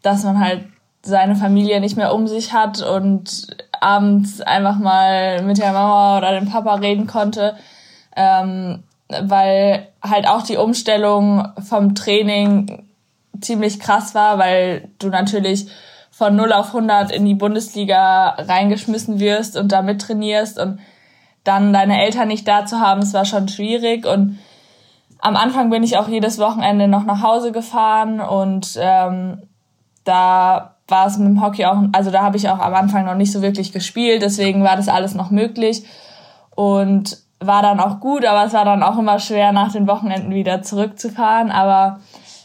dass 0.06 0.22
man 0.22 0.40
halt 0.40 0.64
seine 1.02 1.36
Familie 1.36 1.80
nicht 1.80 1.96
mehr 1.96 2.14
um 2.14 2.26
sich 2.26 2.52
hat 2.52 2.80
und 2.82 3.46
abends 3.80 4.40
einfach 4.40 4.78
mal 4.78 5.42
mit 5.42 5.58
der 5.58 5.72
Mama 5.72 6.18
oder 6.18 6.38
dem 6.38 6.50
Papa 6.50 6.74
reden 6.76 7.06
konnte, 7.06 7.56
ähm, 8.16 8.84
weil 9.08 9.88
halt 10.02 10.26
auch 10.28 10.42
die 10.42 10.56
Umstellung 10.56 11.48
vom 11.60 11.94
Training 11.94 12.86
ziemlich 13.40 13.80
krass 13.80 14.14
war, 14.14 14.38
weil 14.38 14.88
du 14.98 15.08
natürlich 15.08 15.68
von 16.10 16.34
0 16.34 16.52
auf 16.52 16.68
100 16.68 17.12
in 17.12 17.24
die 17.24 17.34
Bundesliga 17.34 18.30
reingeschmissen 18.38 19.20
wirst 19.20 19.56
und 19.56 19.70
da 19.72 19.82
mittrainierst 19.82 20.58
und 20.58 20.78
dann 21.44 21.72
deine 21.72 22.02
Eltern 22.02 22.28
nicht 22.28 22.48
da 22.48 22.64
zu 22.64 22.80
haben, 22.80 23.02
es 23.02 23.12
war 23.12 23.24
schon 23.24 23.48
schwierig. 23.48 24.06
Und 24.06 24.38
am 25.18 25.36
Anfang 25.36 25.70
bin 25.70 25.82
ich 25.82 25.98
auch 25.98 26.08
jedes 26.08 26.38
Wochenende 26.38 26.88
noch 26.88 27.04
nach 27.04 27.22
Hause 27.22 27.52
gefahren 27.52 28.20
und 28.20 28.76
ähm, 28.80 29.42
da 30.06 30.76
war 30.88 31.06
es 31.06 31.18
mit 31.18 31.28
dem 31.28 31.42
Hockey 31.42 31.66
auch, 31.66 31.82
also 31.92 32.10
da 32.10 32.22
habe 32.22 32.36
ich 32.36 32.48
auch 32.48 32.60
am 32.60 32.74
Anfang 32.74 33.04
noch 33.04 33.16
nicht 33.16 33.32
so 33.32 33.42
wirklich 33.42 33.72
gespielt, 33.72 34.22
deswegen 34.22 34.62
war 34.62 34.76
das 34.76 34.88
alles 34.88 35.14
noch 35.14 35.30
möglich 35.30 35.84
und 36.54 37.18
war 37.40 37.60
dann 37.60 37.80
auch 37.80 38.00
gut, 38.00 38.24
aber 38.24 38.44
es 38.44 38.52
war 38.52 38.64
dann 38.64 38.82
auch 38.82 38.98
immer 38.98 39.18
schwer, 39.18 39.52
nach 39.52 39.72
den 39.72 39.86
Wochenenden 39.86 40.32
wieder 40.32 40.62
zurückzufahren. 40.62 41.50
Aber 41.50 42.00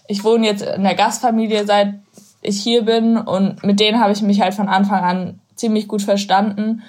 ich 0.08 0.24
wohne 0.24 0.46
jetzt 0.46 0.63
in 0.63 0.84
der 0.84 0.96
Gastfamilie, 0.96 1.65
seit 1.65 1.96
ich 2.41 2.62
hier 2.62 2.84
bin 2.84 3.18
und 3.18 3.63
mit 3.63 3.80
denen 3.80 4.01
habe 4.01 4.12
ich 4.12 4.22
mich 4.22 4.41
halt 4.41 4.53
von 4.53 4.68
Anfang 4.68 5.03
an 5.03 5.39
ziemlich 5.56 5.88
gut 5.88 6.01
verstanden. 6.01 6.82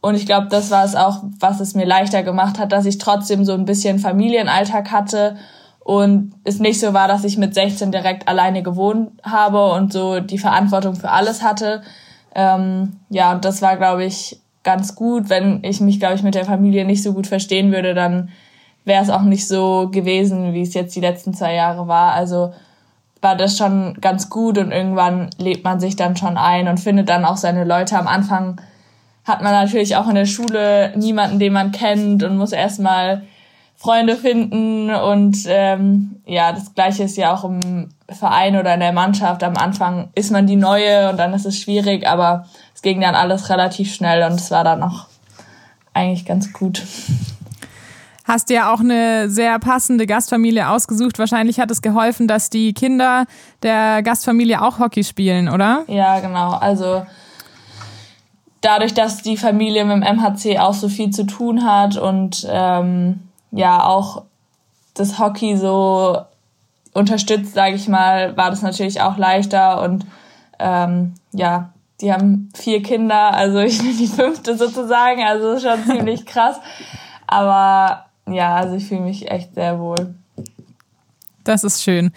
Und 0.00 0.16
ich 0.16 0.26
glaube, 0.26 0.48
das 0.48 0.70
war 0.70 0.84
es 0.84 0.94
auch, 0.94 1.22
was 1.40 1.60
es 1.60 1.74
mir 1.74 1.86
leichter 1.86 2.22
gemacht 2.22 2.58
hat, 2.58 2.72
dass 2.72 2.84
ich 2.84 2.98
trotzdem 2.98 3.44
so 3.44 3.54
ein 3.54 3.64
bisschen 3.64 3.98
Familienalltag 3.98 4.90
hatte 4.90 5.36
und 5.86 6.32
es 6.42 6.58
nicht 6.58 6.80
so 6.80 6.94
war, 6.94 7.06
dass 7.06 7.22
ich 7.22 7.38
mit 7.38 7.54
16 7.54 7.92
direkt 7.92 8.26
alleine 8.26 8.64
gewohnt 8.64 9.12
habe 9.22 9.70
und 9.70 9.92
so 9.92 10.18
die 10.18 10.36
Verantwortung 10.36 10.96
für 10.96 11.10
alles 11.10 11.44
hatte. 11.44 11.80
Ähm, 12.34 12.96
ja, 13.08 13.30
und 13.30 13.44
das 13.44 13.62
war, 13.62 13.76
glaube 13.76 14.04
ich, 14.04 14.40
ganz 14.64 14.96
gut. 14.96 15.30
Wenn 15.30 15.62
ich 15.62 15.80
mich, 15.80 16.00
glaube 16.00 16.16
ich, 16.16 16.24
mit 16.24 16.34
der 16.34 16.44
Familie 16.44 16.84
nicht 16.84 17.04
so 17.04 17.12
gut 17.12 17.28
verstehen 17.28 17.70
würde, 17.70 17.94
dann 17.94 18.30
wäre 18.84 19.00
es 19.00 19.10
auch 19.10 19.22
nicht 19.22 19.46
so 19.46 19.88
gewesen, 19.92 20.54
wie 20.54 20.62
es 20.62 20.74
jetzt 20.74 20.96
die 20.96 21.00
letzten 21.00 21.34
zwei 21.34 21.54
Jahre 21.54 21.86
war. 21.86 22.14
Also 22.14 22.52
war 23.20 23.36
das 23.36 23.56
schon 23.56 23.96
ganz 24.00 24.28
gut 24.28 24.58
und 24.58 24.72
irgendwann 24.72 25.30
lebt 25.38 25.62
man 25.62 25.78
sich 25.78 25.94
dann 25.94 26.16
schon 26.16 26.36
ein 26.36 26.66
und 26.66 26.80
findet 26.80 27.08
dann 27.08 27.24
auch 27.24 27.36
seine 27.36 27.62
Leute. 27.62 27.96
Am 27.96 28.08
Anfang 28.08 28.60
hat 29.24 29.40
man 29.40 29.52
natürlich 29.52 29.94
auch 29.94 30.08
in 30.08 30.16
der 30.16 30.26
Schule 30.26 30.92
niemanden, 30.96 31.38
den 31.38 31.52
man 31.52 31.70
kennt 31.70 32.24
und 32.24 32.38
muss 32.38 32.50
erstmal 32.50 33.22
Freunde 33.76 34.16
finden 34.16 34.90
und 34.90 35.38
ähm, 35.46 36.16
ja, 36.24 36.52
das 36.52 36.74
gleiche 36.74 37.04
ist 37.04 37.16
ja 37.16 37.34
auch 37.34 37.44
im 37.44 37.90
Verein 38.08 38.56
oder 38.56 38.72
in 38.74 38.80
der 38.80 38.92
Mannschaft. 38.92 39.42
Am 39.44 39.56
Anfang 39.56 40.08
ist 40.14 40.30
man 40.30 40.46
die 40.46 40.56
Neue 40.56 41.10
und 41.10 41.18
dann 41.18 41.34
ist 41.34 41.44
es 41.44 41.58
schwierig, 41.58 42.06
aber 42.06 42.46
es 42.74 42.80
ging 42.80 43.00
dann 43.00 43.14
alles 43.14 43.50
relativ 43.50 43.94
schnell 43.94 44.22
und 44.24 44.40
es 44.40 44.50
war 44.50 44.64
dann 44.64 44.82
auch 44.82 45.06
eigentlich 45.92 46.24
ganz 46.24 46.52
gut. 46.52 46.82
Hast 48.24 48.48
dir 48.48 48.72
auch 48.72 48.80
eine 48.80 49.28
sehr 49.28 49.58
passende 49.60 50.04
Gastfamilie 50.04 50.68
ausgesucht. 50.68 51.18
Wahrscheinlich 51.18 51.60
hat 51.60 51.70
es 51.70 51.80
geholfen, 51.80 52.26
dass 52.26 52.50
die 52.50 52.72
Kinder 52.72 53.24
der 53.62 54.02
Gastfamilie 54.02 54.62
auch 54.62 54.80
Hockey 54.80 55.04
spielen, 55.04 55.48
oder? 55.48 55.84
Ja, 55.86 56.18
genau. 56.18 56.54
Also 56.54 57.06
dadurch, 58.62 58.94
dass 58.94 59.18
die 59.18 59.36
Familie 59.36 59.84
mit 59.84 60.02
dem 60.02 60.16
MHC 60.16 60.58
auch 60.58 60.74
so 60.74 60.88
viel 60.88 61.10
zu 61.10 61.24
tun 61.24 61.64
hat 61.64 61.96
und 61.96 62.44
ähm, 62.50 63.25
ja 63.50 63.84
auch 63.84 64.24
das 64.94 65.18
Hockey 65.18 65.56
so 65.56 66.18
unterstützt, 66.92 67.54
sage 67.54 67.74
ich 67.74 67.88
mal, 67.88 68.36
war 68.36 68.50
das 68.50 68.62
natürlich 68.62 69.00
auch 69.00 69.18
leichter 69.18 69.82
und 69.82 70.06
ähm, 70.58 71.14
ja, 71.32 71.70
die 72.00 72.12
haben 72.12 72.48
vier 72.54 72.82
Kinder, 72.82 73.34
also 73.34 73.58
ich 73.58 73.78
bin 73.82 73.96
die 73.96 74.06
fünfte 74.06 74.56
sozusagen, 74.56 75.22
also 75.22 75.58
schon 75.58 75.84
ziemlich 75.84 76.26
krass. 76.26 76.56
Aber 77.26 78.06
ja, 78.28 78.56
also 78.56 78.76
ich 78.76 78.86
fühle 78.86 79.02
mich 79.02 79.30
echt 79.30 79.54
sehr 79.54 79.78
wohl. 79.78 80.14
Das 81.44 81.64
ist 81.64 81.82
schön. 81.82 82.12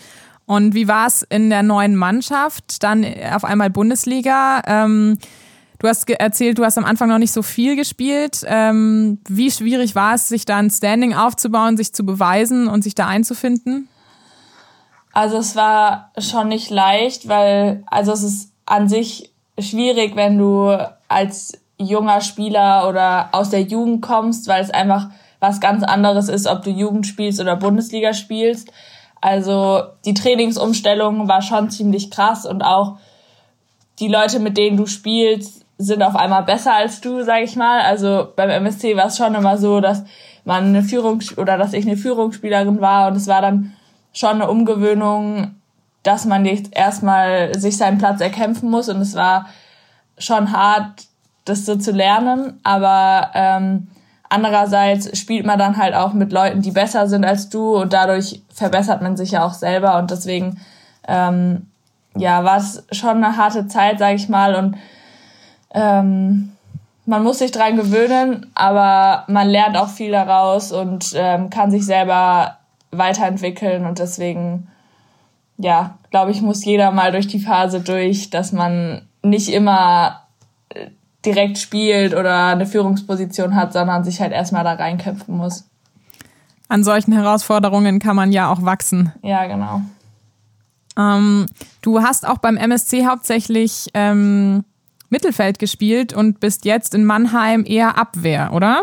Und 0.45 0.74
wie 0.74 0.88
war 0.88 1.05
es 1.05 1.21
in 1.21 1.51
der 1.51 1.62
neuen 1.62 1.95
Mannschaft? 1.95 2.81
Dann 2.81 3.05
auf 3.31 3.43
einmal 3.43 3.69
Bundesliga. 3.69 4.63
Ähm, 4.65 5.19
Du 5.79 5.88
hast 5.88 6.09
erzählt, 6.09 6.57
du 6.57 6.65
hast 6.65 6.77
am 6.77 6.83
Anfang 6.83 7.07
noch 7.07 7.17
nicht 7.17 7.31
so 7.31 7.41
viel 7.41 7.77
gespielt. 7.77 8.41
Ähm, 8.45 9.19
wie 9.27 9.50
schwierig 9.50 9.95
war 9.95 10.13
es, 10.13 10.27
sich 10.27 10.45
da 10.45 10.57
ein 10.57 10.69
Standing 10.69 11.13
aufzubauen, 11.13 11.77
sich 11.77 11.93
zu 11.93 12.05
beweisen 12.05 12.67
und 12.67 12.83
sich 12.83 12.95
da 12.95 13.07
einzufinden? 13.07 13.88
Also 15.13 15.38
es 15.38 15.55
war 15.55 16.12
schon 16.17 16.50
nicht 16.50 16.69
leicht, 16.69 17.29
weil 17.29 17.83
also 17.88 18.12
es 18.12 18.24
ist 18.24 18.51
an 18.65 18.89
sich 18.89 19.31
schwierig, 19.57 20.17
wenn 20.17 20.38
du 20.38 20.77
als 21.07 21.53
junger 21.77 22.19
Spieler 22.19 22.88
oder 22.89 23.29
aus 23.31 23.50
der 23.50 23.62
Jugend 23.62 24.01
kommst, 24.01 24.50
weil 24.50 24.62
es 24.62 24.69
einfach 24.69 25.09
was 25.39 25.62
ganz 25.62 25.83
anderes 25.83 26.27
ist, 26.27 26.45
ob 26.45 26.63
du 26.63 26.69
Jugend 26.69 27.07
spielst 27.07 27.39
oder 27.39 27.55
Bundesliga 27.55 28.13
spielst. 28.13 28.69
Also 29.21 29.83
die 30.03 30.13
Trainingsumstellung 30.13 31.29
war 31.29 31.41
schon 31.41 31.69
ziemlich 31.69 32.12
krass 32.12 32.45
und 32.45 32.63
auch 32.63 32.98
die 34.00 34.09
Leute, 34.09 34.39
mit 34.39 34.57
denen 34.57 34.77
du 34.77 34.86
spielst, 34.86 35.58
sind 35.79 36.03
auf 36.03 36.15
einmal 36.15 36.43
besser 36.43 36.75
als 36.75 37.00
du, 37.00 37.24
sag 37.24 37.41
ich 37.41 37.55
mal. 37.55 37.81
Also 37.81 38.27
beim 38.36 38.50
MSC 38.50 38.95
war 38.98 39.07
es 39.07 39.17
schon 39.17 39.33
immer 39.33 39.57
so, 39.57 39.79
dass 39.79 40.03
man 40.43 40.65
eine 40.65 40.83
Führung 40.83 41.21
oder 41.38 41.57
dass 41.57 41.74
ich 41.74 41.86
eine 41.86 41.98
Führungsspielerin 41.98 42.81
war 42.81 43.07
und 43.07 43.15
es 43.15 43.27
war 43.27 43.41
dann 43.41 43.74
schon 44.12 44.41
eine 44.41 44.50
Umgewöhnung, 44.50 45.55
dass 46.03 46.25
man 46.25 46.45
jetzt 46.45 46.75
erstmal 46.75 47.57
sich 47.57 47.77
seinen 47.77 47.98
Platz 47.98 48.19
erkämpfen 48.19 48.69
muss 48.69 48.89
und 48.89 49.00
es 49.00 49.15
war 49.15 49.48
schon 50.17 50.51
hart, 50.51 51.05
das 51.45 51.65
so 51.65 51.75
zu 51.77 51.91
lernen, 51.91 52.59
aber 52.63 53.31
ähm, 53.33 53.88
andererseits 54.29 55.17
spielt 55.17 55.45
man 55.45 55.57
dann 55.57 55.77
halt 55.77 55.95
auch 55.95 56.13
mit 56.13 56.31
Leuten, 56.31 56.62
die 56.62 56.71
besser 56.71 57.07
sind 57.07 57.24
als 57.24 57.50
du 57.50 57.77
und 57.77 57.93
dadurch 57.93 58.41
verbessert 58.53 59.01
man 59.01 59.15
sich 59.15 59.31
ja 59.31 59.45
auch 59.45 59.53
selber 59.53 59.98
und 59.98 60.12
deswegen 60.12 60.59
ähm, 61.07 61.67
ja 62.17 62.43
war 62.43 62.57
es 62.57 62.86
schon 62.91 63.24
eine 63.24 63.38
harte 63.38 63.67
Zeit, 63.67 64.00
sag 64.00 64.15
ich 64.15 64.27
mal 64.27 64.55
und 64.55 64.77
ähm, 65.73 66.51
man 67.05 67.23
muss 67.23 67.39
sich 67.39 67.51
dran 67.51 67.75
gewöhnen, 67.75 68.51
aber 68.53 69.23
man 69.27 69.49
lernt 69.49 69.75
auch 69.77 69.89
viel 69.89 70.11
daraus 70.11 70.71
und 70.71 71.13
ähm, 71.15 71.49
kann 71.49 71.71
sich 71.71 71.85
selber 71.85 72.57
weiterentwickeln 72.91 73.85
und 73.85 73.99
deswegen, 73.99 74.67
ja, 75.57 75.97
glaube 76.11 76.31
ich, 76.31 76.41
muss 76.41 76.63
jeder 76.65 76.91
mal 76.91 77.11
durch 77.11 77.27
die 77.27 77.39
Phase 77.39 77.81
durch, 77.81 78.29
dass 78.29 78.51
man 78.51 79.01
nicht 79.23 79.49
immer 79.49 80.21
äh, 80.69 80.88
direkt 81.25 81.57
spielt 81.57 82.13
oder 82.13 82.47
eine 82.47 82.65
Führungsposition 82.65 83.55
hat, 83.55 83.73
sondern 83.73 84.03
sich 84.03 84.21
halt 84.21 84.31
erstmal 84.31 84.63
da 84.63 84.73
reinkämpfen 84.73 85.35
muss. 85.35 85.65
An 86.67 86.83
solchen 86.83 87.13
Herausforderungen 87.13 87.99
kann 87.99 88.15
man 88.15 88.31
ja 88.31 88.51
auch 88.51 88.63
wachsen. 88.63 89.11
Ja, 89.23 89.47
genau. 89.47 89.81
Ähm, 90.97 91.47
du 91.81 92.01
hast 92.01 92.27
auch 92.27 92.38
beim 92.38 92.57
MSC 92.57 93.05
hauptsächlich 93.07 93.88
ähm, 93.95 94.63
Mittelfeld 95.09 95.59
gespielt 95.59 96.13
und 96.13 96.39
bist 96.39 96.65
jetzt 96.65 96.93
in 96.93 97.05
Mannheim 97.05 97.63
eher 97.65 97.97
Abwehr, 97.97 98.51
oder? 98.53 98.81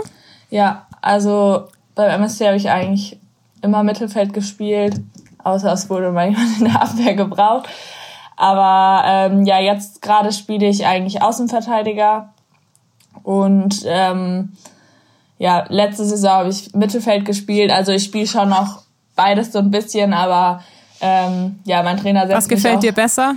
Ja, 0.50 0.86
also 1.02 1.68
beim 1.94 2.10
MSC 2.10 2.46
habe 2.46 2.56
ich 2.56 2.70
eigentlich 2.70 3.18
immer 3.62 3.82
Mittelfeld 3.82 4.32
gespielt, 4.32 5.00
außer 5.42 5.72
es 5.72 5.88
wurde 5.88 6.12
mal 6.12 6.28
jemand 6.30 6.58
in 6.58 6.64
der 6.64 6.82
Abwehr 6.82 7.14
gebraucht. 7.14 7.68
Aber 8.36 9.02
ähm, 9.06 9.44
ja, 9.44 9.60
jetzt 9.60 10.02
gerade 10.02 10.32
spiele 10.32 10.66
ich 10.66 10.84
eigentlich 10.84 11.22
Außenverteidiger 11.22 12.32
und 13.22 13.82
ähm, 13.86 14.52
ja, 15.38 15.64
letzte 15.68 16.04
Saison 16.04 16.30
habe 16.30 16.48
ich 16.50 16.74
Mittelfeld 16.74 17.24
gespielt. 17.24 17.70
Also 17.70 17.92
ich 17.92 18.04
spiele 18.04 18.26
schon 18.26 18.48
noch 18.48 18.82
beides 19.14 19.52
so 19.52 19.58
ein 19.58 19.70
bisschen, 19.70 20.12
aber 20.12 20.62
Ähm, 21.00 21.60
ja, 21.64 21.82
mein 21.82 21.98
Trainer 21.98 22.26
setzt 22.26 22.36
Was 22.36 22.48
gefällt 22.48 22.82
dir 22.82 22.92
besser? 22.92 23.36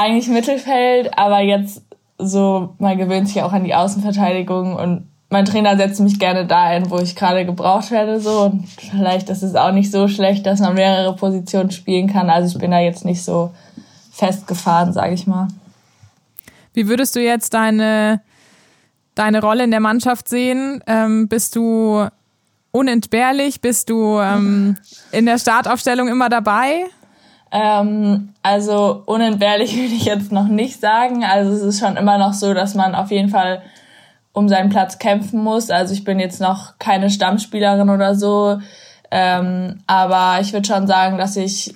Eigentlich 0.00 0.28
Mittelfeld, 0.28 1.10
aber 1.18 1.40
jetzt 1.40 1.82
so, 2.16 2.74
man 2.78 2.96
gewöhnt 2.96 3.28
sich 3.28 3.42
auch 3.42 3.52
an 3.52 3.64
die 3.64 3.74
Außenverteidigung 3.74 4.74
und 4.74 5.06
mein 5.28 5.44
Trainer 5.44 5.76
setzt 5.76 6.00
mich 6.00 6.18
gerne 6.18 6.46
da 6.46 6.62
ein, 6.64 6.90
wo 6.90 6.96
ich 7.00 7.14
gerade 7.14 7.44
gebraucht 7.44 7.90
werde, 7.90 8.18
so. 8.18 8.44
Und 8.44 8.66
vielleicht 8.66 9.28
ist 9.28 9.42
es 9.42 9.54
auch 9.54 9.72
nicht 9.72 9.92
so 9.92 10.08
schlecht, 10.08 10.46
dass 10.46 10.60
man 10.60 10.72
mehrere 10.72 11.14
Positionen 11.16 11.70
spielen 11.70 12.10
kann. 12.10 12.30
Also 12.30 12.56
ich 12.56 12.58
bin 12.58 12.70
da 12.70 12.80
jetzt 12.80 13.04
nicht 13.04 13.22
so 13.22 13.50
festgefahren, 14.10 14.94
sage 14.94 15.12
ich 15.12 15.26
mal. 15.26 15.48
Wie 16.72 16.88
würdest 16.88 17.14
du 17.14 17.20
jetzt 17.20 17.52
deine, 17.52 18.22
deine 19.14 19.42
Rolle 19.42 19.64
in 19.64 19.70
der 19.70 19.80
Mannschaft 19.80 20.30
sehen? 20.30 20.82
Ähm, 20.86 21.28
bist 21.28 21.56
du 21.56 22.06
unentbehrlich? 22.70 23.60
Bist 23.60 23.90
du 23.90 24.18
ähm, 24.18 24.78
in 25.12 25.26
der 25.26 25.38
Startaufstellung 25.38 26.08
immer 26.08 26.30
dabei? 26.30 26.86
Ähm, 27.52 28.34
also 28.42 29.02
unentbehrlich 29.06 29.76
würde 29.76 29.94
ich 29.94 30.04
jetzt 30.04 30.32
noch 30.32 30.48
nicht 30.48 30.80
sagen. 30.80 31.24
Also 31.24 31.52
es 31.52 31.62
ist 31.62 31.80
schon 31.80 31.96
immer 31.96 32.18
noch 32.18 32.32
so, 32.32 32.54
dass 32.54 32.74
man 32.74 32.94
auf 32.94 33.10
jeden 33.10 33.28
Fall 33.28 33.62
um 34.32 34.48
seinen 34.48 34.70
Platz 34.70 34.98
kämpfen 34.98 35.42
muss. 35.42 35.70
Also 35.70 35.92
ich 35.92 36.04
bin 36.04 36.20
jetzt 36.20 36.40
noch 36.40 36.78
keine 36.78 37.10
Stammspielerin 37.10 37.90
oder 37.90 38.14
so. 38.14 38.58
Ähm, 39.10 39.80
aber 39.86 40.40
ich 40.40 40.52
würde 40.52 40.66
schon 40.66 40.86
sagen, 40.86 41.18
dass 41.18 41.36
ich 41.36 41.74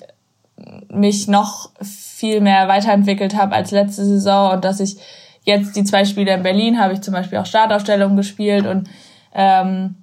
mich 0.89 1.27
noch 1.27 1.71
viel 1.81 2.41
mehr 2.41 2.69
weiterentwickelt 2.69 3.37
habe 3.37 3.57
als 3.57 3.73
letzte 3.73 4.05
Saison 4.05 4.53
und 4.53 4.65
dass 4.65 4.79
ich 4.79 4.97
jetzt 5.43 5.75
die 5.77 5.85
zwei 5.85 6.05
Spiele 6.05 6.33
in 6.33 6.43
Berlin 6.43 6.79
habe 6.79 6.95
ich 6.95 7.01
zum 7.01 7.13
Beispiel 7.13 7.39
auch 7.39 7.47
Startaufstellung 7.47 8.17
gespielt 8.17 8.67
und 8.67 8.89
ähm, 9.35 9.97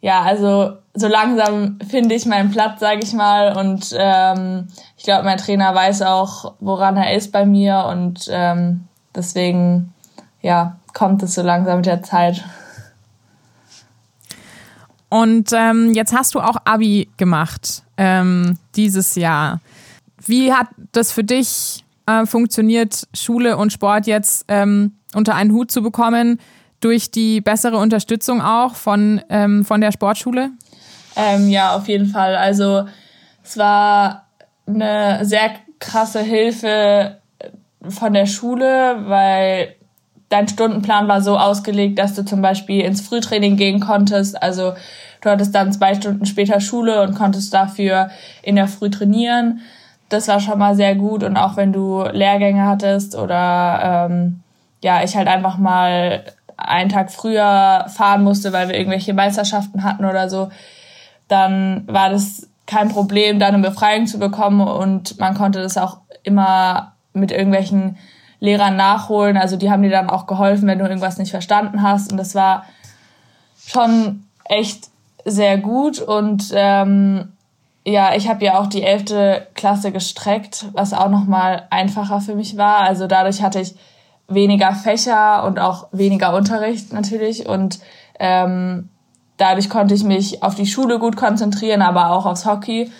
ja, 0.00 0.22
also 0.22 0.72
so 0.94 1.08
langsam 1.08 1.78
finde 1.88 2.14
ich 2.14 2.26
meinen 2.26 2.50
Platz, 2.50 2.80
sage 2.80 3.00
ich 3.02 3.12
mal. 3.12 3.56
Und 3.56 3.94
ähm, 3.96 4.68
ich 4.96 5.04
glaube, 5.04 5.24
mein 5.24 5.38
Trainer 5.38 5.74
weiß 5.74 6.02
auch, 6.02 6.54
woran 6.60 6.96
er 6.96 7.14
ist 7.14 7.32
bei 7.32 7.44
mir 7.44 7.86
und 7.90 8.28
ähm, 8.30 8.84
deswegen 9.14 9.92
ja 10.42 10.76
kommt 10.94 11.22
es 11.22 11.34
so 11.34 11.42
langsam 11.42 11.78
mit 11.78 11.86
der 11.86 12.02
Zeit. 12.02 12.42
Und 15.08 15.50
ähm, 15.52 15.92
jetzt 15.92 16.14
hast 16.14 16.34
du 16.34 16.40
auch 16.40 16.56
Abi 16.64 17.08
gemacht 17.16 17.82
ähm, 17.96 18.58
dieses 18.74 19.14
Jahr. 19.14 19.60
Wie 20.24 20.52
hat 20.52 20.68
das 20.92 21.12
für 21.12 21.22
dich 21.22 21.84
äh, 22.06 22.26
funktioniert, 22.26 23.06
Schule 23.14 23.56
und 23.56 23.72
Sport 23.72 24.06
jetzt 24.06 24.44
ähm, 24.48 24.92
unter 25.14 25.34
einen 25.34 25.52
Hut 25.52 25.70
zu 25.70 25.82
bekommen, 25.82 26.40
durch 26.86 27.10
die 27.10 27.40
bessere 27.40 27.78
Unterstützung 27.78 28.40
auch 28.40 28.76
von, 28.76 29.20
ähm, 29.28 29.64
von 29.64 29.80
der 29.80 29.90
Sportschule? 29.90 30.50
Ähm, 31.16 31.48
ja, 31.48 31.74
auf 31.74 31.88
jeden 31.88 32.06
Fall. 32.06 32.36
Also 32.36 32.84
es 33.42 33.58
war 33.58 34.28
eine 34.68 35.24
sehr 35.24 35.50
krasse 35.80 36.20
Hilfe 36.20 37.16
von 37.88 38.12
der 38.14 38.26
Schule, 38.26 39.02
weil 39.08 39.74
dein 40.28 40.46
Stundenplan 40.46 41.08
war 41.08 41.22
so 41.22 41.36
ausgelegt, 41.36 41.98
dass 41.98 42.14
du 42.14 42.24
zum 42.24 42.40
Beispiel 42.40 42.82
ins 42.82 43.00
Frühtraining 43.00 43.56
gehen 43.56 43.80
konntest. 43.80 44.40
Also 44.40 44.74
du 45.22 45.30
hattest 45.30 45.56
dann 45.56 45.72
zwei 45.72 45.94
Stunden 45.94 46.24
später 46.24 46.60
Schule 46.60 47.02
und 47.02 47.16
konntest 47.16 47.52
dafür 47.52 48.10
in 48.42 48.54
der 48.54 48.68
Früh 48.68 48.90
trainieren. 48.90 49.60
Das 50.08 50.28
war 50.28 50.38
schon 50.38 50.60
mal 50.60 50.76
sehr 50.76 50.94
gut. 50.94 51.24
Und 51.24 51.36
auch 51.36 51.56
wenn 51.56 51.72
du 51.72 52.04
Lehrgänge 52.12 52.64
hattest 52.64 53.16
oder 53.16 54.08
ähm, 54.08 54.40
ja, 54.84 55.02
ich 55.02 55.16
halt 55.16 55.26
einfach 55.26 55.58
mal 55.58 56.22
einen 56.56 56.90
Tag 56.90 57.10
früher 57.10 57.86
fahren 57.88 58.22
musste, 58.24 58.52
weil 58.52 58.68
wir 58.68 58.76
irgendwelche 58.76 59.14
Meisterschaften 59.14 59.84
hatten 59.84 60.04
oder 60.04 60.28
so, 60.28 60.50
dann 61.28 61.84
war 61.86 62.10
das 62.10 62.48
kein 62.66 62.88
Problem, 62.88 63.38
da 63.38 63.46
eine 63.46 63.58
Befreiung 63.58 64.06
zu 64.06 64.18
bekommen 64.18 64.60
und 64.60 65.18
man 65.18 65.34
konnte 65.34 65.62
das 65.62 65.78
auch 65.78 65.98
immer 66.22 66.92
mit 67.12 67.30
irgendwelchen 67.30 67.96
Lehrern 68.40 68.76
nachholen. 68.76 69.36
Also 69.36 69.56
die 69.56 69.70
haben 69.70 69.82
dir 69.82 69.90
dann 69.90 70.10
auch 70.10 70.26
geholfen, 70.26 70.66
wenn 70.66 70.78
du 70.78 70.84
irgendwas 70.84 71.18
nicht 71.18 71.30
verstanden 71.30 71.82
hast. 71.82 72.10
Und 72.10 72.18
das 72.18 72.34
war 72.34 72.64
schon 73.66 74.24
echt 74.44 74.88
sehr 75.24 75.58
gut. 75.58 76.00
Und 76.00 76.52
ähm, 76.54 77.32
ja, 77.84 78.14
ich 78.14 78.28
habe 78.28 78.44
ja 78.44 78.58
auch 78.58 78.66
die 78.66 78.82
elfte 78.82 79.46
Klasse 79.54 79.92
gestreckt, 79.92 80.66
was 80.72 80.92
auch 80.92 81.08
nochmal 81.08 81.66
einfacher 81.70 82.20
für 82.20 82.34
mich 82.34 82.56
war. 82.56 82.78
Also 82.78 83.06
dadurch 83.06 83.42
hatte 83.42 83.60
ich 83.60 83.74
weniger 84.28 84.72
Fächer 84.72 85.44
und 85.44 85.58
auch 85.58 85.88
weniger 85.92 86.34
Unterricht 86.34 86.92
natürlich. 86.92 87.46
Und 87.46 87.78
ähm, 88.18 88.88
dadurch 89.36 89.70
konnte 89.70 89.94
ich 89.94 90.04
mich 90.04 90.42
auf 90.42 90.54
die 90.54 90.66
Schule 90.66 90.98
gut 90.98 91.16
konzentrieren, 91.16 91.82
aber 91.82 92.10
auch 92.10 92.26
aufs 92.26 92.46
Hockey. 92.46 92.90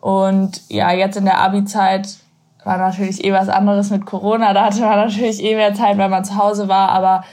Und 0.00 0.60
ja, 0.68 0.92
jetzt 0.92 1.16
in 1.16 1.24
der 1.24 1.40
Abi-Zeit 1.40 2.16
war 2.64 2.78
natürlich 2.78 3.24
eh 3.24 3.32
was 3.32 3.48
anderes 3.48 3.90
mit 3.90 4.06
Corona. 4.06 4.52
Da 4.52 4.66
hatte 4.66 4.80
man 4.80 5.06
natürlich 5.06 5.42
eh 5.42 5.54
mehr 5.54 5.74
Zeit, 5.74 5.98
weil 5.98 6.08
man 6.08 6.24
zu 6.24 6.36
Hause 6.36 6.68
war. 6.68 6.90
Aber 6.90 7.24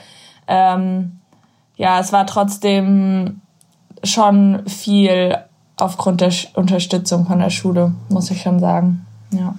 ähm, 0.46 1.20
ja, 1.76 2.00
es 2.00 2.12
war 2.12 2.26
trotzdem 2.26 3.40
schon 4.04 4.66
viel 4.66 5.36
aufgrund 5.76 6.20
der 6.20 6.32
Unterstützung 6.54 7.26
von 7.26 7.38
der 7.38 7.50
Schule, 7.50 7.92
muss 8.08 8.30
ich 8.30 8.42
schon 8.42 8.60
sagen. 8.60 9.06
Ja. 9.30 9.54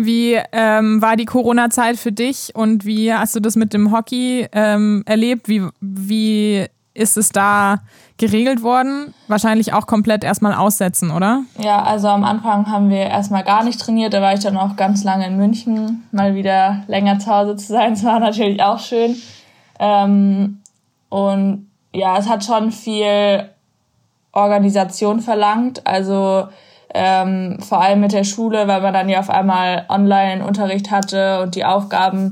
Wie 0.00 0.38
ähm, 0.52 1.02
war 1.02 1.16
die 1.16 1.24
Corona-Zeit 1.24 1.96
für 1.96 2.12
dich 2.12 2.54
und 2.54 2.84
wie 2.84 3.12
hast 3.12 3.34
du 3.34 3.40
das 3.40 3.56
mit 3.56 3.72
dem 3.72 3.90
Hockey 3.90 4.46
ähm, 4.52 5.02
erlebt? 5.06 5.48
Wie, 5.48 5.66
wie 5.80 6.66
ist 6.94 7.16
es 7.16 7.30
da 7.30 7.80
geregelt 8.16 8.62
worden? 8.62 9.12
Wahrscheinlich 9.26 9.72
auch 9.72 9.88
komplett 9.88 10.22
erstmal 10.22 10.54
aussetzen, 10.54 11.10
oder? 11.10 11.42
Ja, 11.58 11.82
also 11.82 12.06
am 12.06 12.22
Anfang 12.22 12.70
haben 12.70 12.90
wir 12.90 13.06
erstmal 13.06 13.42
gar 13.42 13.64
nicht 13.64 13.80
trainiert. 13.80 14.14
Da 14.14 14.22
war 14.22 14.34
ich 14.34 14.40
dann 14.40 14.56
auch 14.56 14.76
ganz 14.76 15.02
lange 15.02 15.26
in 15.26 15.36
München, 15.36 16.04
mal 16.12 16.36
wieder 16.36 16.84
länger 16.86 17.18
zu 17.18 17.26
Hause 17.26 17.56
zu 17.56 17.66
sein. 17.66 17.94
Das 17.94 18.04
war 18.04 18.20
natürlich 18.20 18.62
auch 18.62 18.78
schön. 18.78 19.16
Ähm, 19.80 20.60
und 21.08 21.66
ja, 21.92 22.16
es 22.18 22.28
hat 22.28 22.44
schon 22.44 22.70
viel 22.70 23.48
Organisation 24.30 25.18
verlangt. 25.18 25.84
Also 25.88 26.46
ähm, 26.94 27.58
vor 27.60 27.80
allem 27.80 28.00
mit 28.00 28.12
der 28.12 28.24
Schule, 28.24 28.68
weil 28.68 28.80
man 28.80 28.94
dann 28.94 29.08
ja 29.08 29.20
auf 29.20 29.30
einmal 29.30 29.84
Online-Unterricht 29.88 30.90
hatte 30.90 31.42
und 31.42 31.54
die 31.54 31.64
Aufgaben 31.64 32.30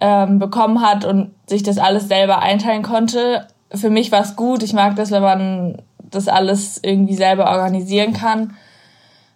ähm, 0.00 0.38
bekommen 0.38 0.82
hat 0.82 1.04
und 1.04 1.32
sich 1.46 1.62
das 1.62 1.78
alles 1.78 2.08
selber 2.08 2.40
einteilen 2.40 2.82
konnte 2.82 3.46
für 3.72 3.90
mich 3.90 4.10
war 4.12 4.22
es 4.22 4.36
gut. 4.36 4.62
Ich 4.62 4.72
mag 4.72 4.96
das, 4.96 5.10
wenn 5.10 5.22
man 5.22 5.82
das 5.98 6.28
alles 6.28 6.80
irgendwie 6.82 7.14
selber 7.14 7.50
organisieren 7.50 8.12
kann. 8.12 8.56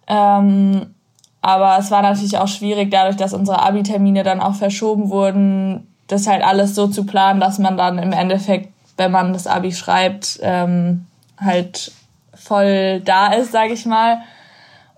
Ähm, 0.07 0.93
aber 1.41 1.77
es 1.79 1.91
war 1.91 2.01
natürlich 2.01 2.37
auch 2.37 2.47
schwierig, 2.47 2.91
dadurch, 2.91 3.15
dass 3.15 3.33
unsere 3.33 3.61
Abi-Termine 3.61 4.23
dann 4.23 4.41
auch 4.41 4.55
verschoben 4.55 5.09
wurden, 5.09 5.87
das 6.07 6.27
halt 6.27 6.43
alles 6.43 6.75
so 6.75 6.87
zu 6.87 7.05
planen, 7.05 7.39
dass 7.39 7.59
man 7.59 7.77
dann 7.77 7.97
im 7.97 8.11
Endeffekt, 8.11 8.73
wenn 8.97 9.11
man 9.11 9.33
das 9.33 9.47
Abi 9.47 9.71
schreibt, 9.71 10.39
ähm, 10.41 11.05
halt 11.39 11.91
voll 12.35 13.01
da 13.01 13.33
ist, 13.33 13.51
sag 13.51 13.71
ich 13.71 13.85
mal. 13.85 14.19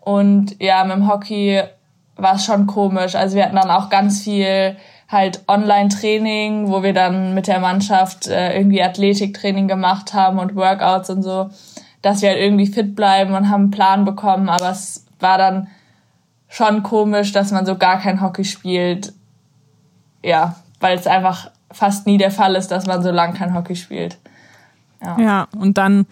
Und 0.01 0.61
ja, 0.61 0.83
mit 0.83 0.95
dem 0.95 1.07
Hockey 1.07 1.61
war 2.15 2.35
es 2.35 2.45
schon 2.45 2.67
komisch. 2.67 3.15
Also 3.15 3.35
wir 3.35 3.45
hatten 3.45 3.55
dann 3.55 3.71
auch 3.71 3.89
ganz 3.89 4.23
viel 4.23 4.77
halt 5.07 5.43
Online-Training, 5.47 6.69
wo 6.69 6.83
wir 6.83 6.93
dann 6.93 7.33
mit 7.33 7.47
der 7.47 7.59
Mannschaft 7.59 8.27
äh, 8.27 8.57
irgendwie 8.57 8.83
Athletiktraining 8.83 9.67
gemacht 9.67 10.13
haben 10.13 10.39
und 10.39 10.55
Workouts 10.55 11.09
und 11.09 11.23
so, 11.23 11.49
dass 12.01 12.21
wir 12.21 12.29
halt 12.29 12.39
irgendwie 12.39 12.67
fit 12.67 12.95
bleiben 12.95 13.33
und 13.33 13.49
haben 13.49 13.63
einen 13.63 13.71
Plan 13.71 14.05
bekommen. 14.05 14.49
Aber 14.49 14.69
es 14.69 15.05
war 15.19 15.37
dann 15.37 15.67
schon 16.49 16.83
komisch, 16.83 17.31
dass 17.31 17.51
man 17.51 17.65
so 17.65 17.77
gar 17.77 17.99
kein 17.99 18.21
Hockey 18.21 18.43
spielt. 18.43 19.13
Ja, 20.23 20.55
weil 20.79 20.97
es 20.97 21.07
einfach 21.07 21.51
fast 21.71 22.05
nie 22.05 22.17
der 22.17 22.31
Fall 22.31 22.55
ist, 22.55 22.69
dass 22.69 22.85
man 22.85 23.01
so 23.03 23.11
lang 23.11 23.33
kein 23.33 23.53
Hockey 23.53 23.75
spielt. 23.75 24.17
Ja, 25.01 25.17
ja 25.19 25.47
und 25.57 25.77
dann 25.77 26.05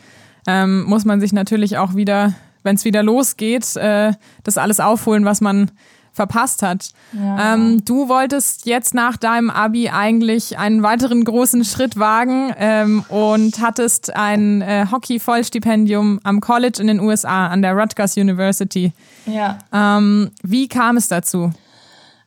ähm, 0.48 0.84
muss 0.84 1.06
man 1.06 1.20
sich 1.20 1.34
natürlich 1.34 1.78
auch 1.78 1.96
wieder, 1.96 2.34
wenn 2.64 2.76
es 2.76 2.86
wieder 2.86 3.04
losgeht, 3.04 3.76
äh, 3.76 4.14
das 4.44 4.58
alles 4.58 4.80
aufholen, 4.80 5.26
was 5.26 5.42
man 5.42 5.72
verpasst 6.16 6.64
hat. 6.64 6.92
Ja. 7.12 7.54
Ähm, 7.54 7.84
du 7.84 8.08
wolltest 8.08 8.66
jetzt 8.66 8.94
nach 8.94 9.18
deinem 9.18 9.50
Abi 9.50 9.90
eigentlich 9.90 10.58
einen 10.58 10.82
weiteren 10.82 11.24
großen 11.26 11.66
Schritt 11.66 12.00
wagen 12.00 12.54
ähm, 12.58 13.04
und 13.10 13.60
hattest 13.60 14.16
ein 14.16 14.62
äh, 14.62 14.86
Hockey-Vollstipendium 14.90 16.22
am 16.24 16.40
College 16.40 16.80
in 16.80 16.88
den 16.88 17.02
USA, 17.02 17.48
an 17.48 17.62
der 17.62 17.74
Rutgers 17.76 18.16
University. 18.16 18.94
Ja. 19.26 19.58
Ähm, 19.74 20.32
wie 20.42 20.70
kam 20.70 20.96
es 20.96 21.10
dazu? 21.10 21.52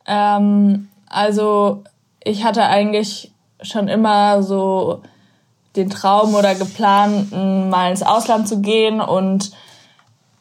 Ähm, 0.05 0.87
also 1.07 1.83
ich 2.23 2.43
hatte 2.43 2.63
eigentlich 2.63 3.31
schon 3.61 3.87
immer 3.87 4.43
so 4.43 5.01
den 5.75 5.89
Traum 5.89 6.35
oder 6.35 6.55
geplant, 6.55 7.31
mal 7.31 7.91
ins 7.91 8.03
Ausland 8.03 8.47
zu 8.47 8.61
gehen 8.61 9.01
und 9.01 9.51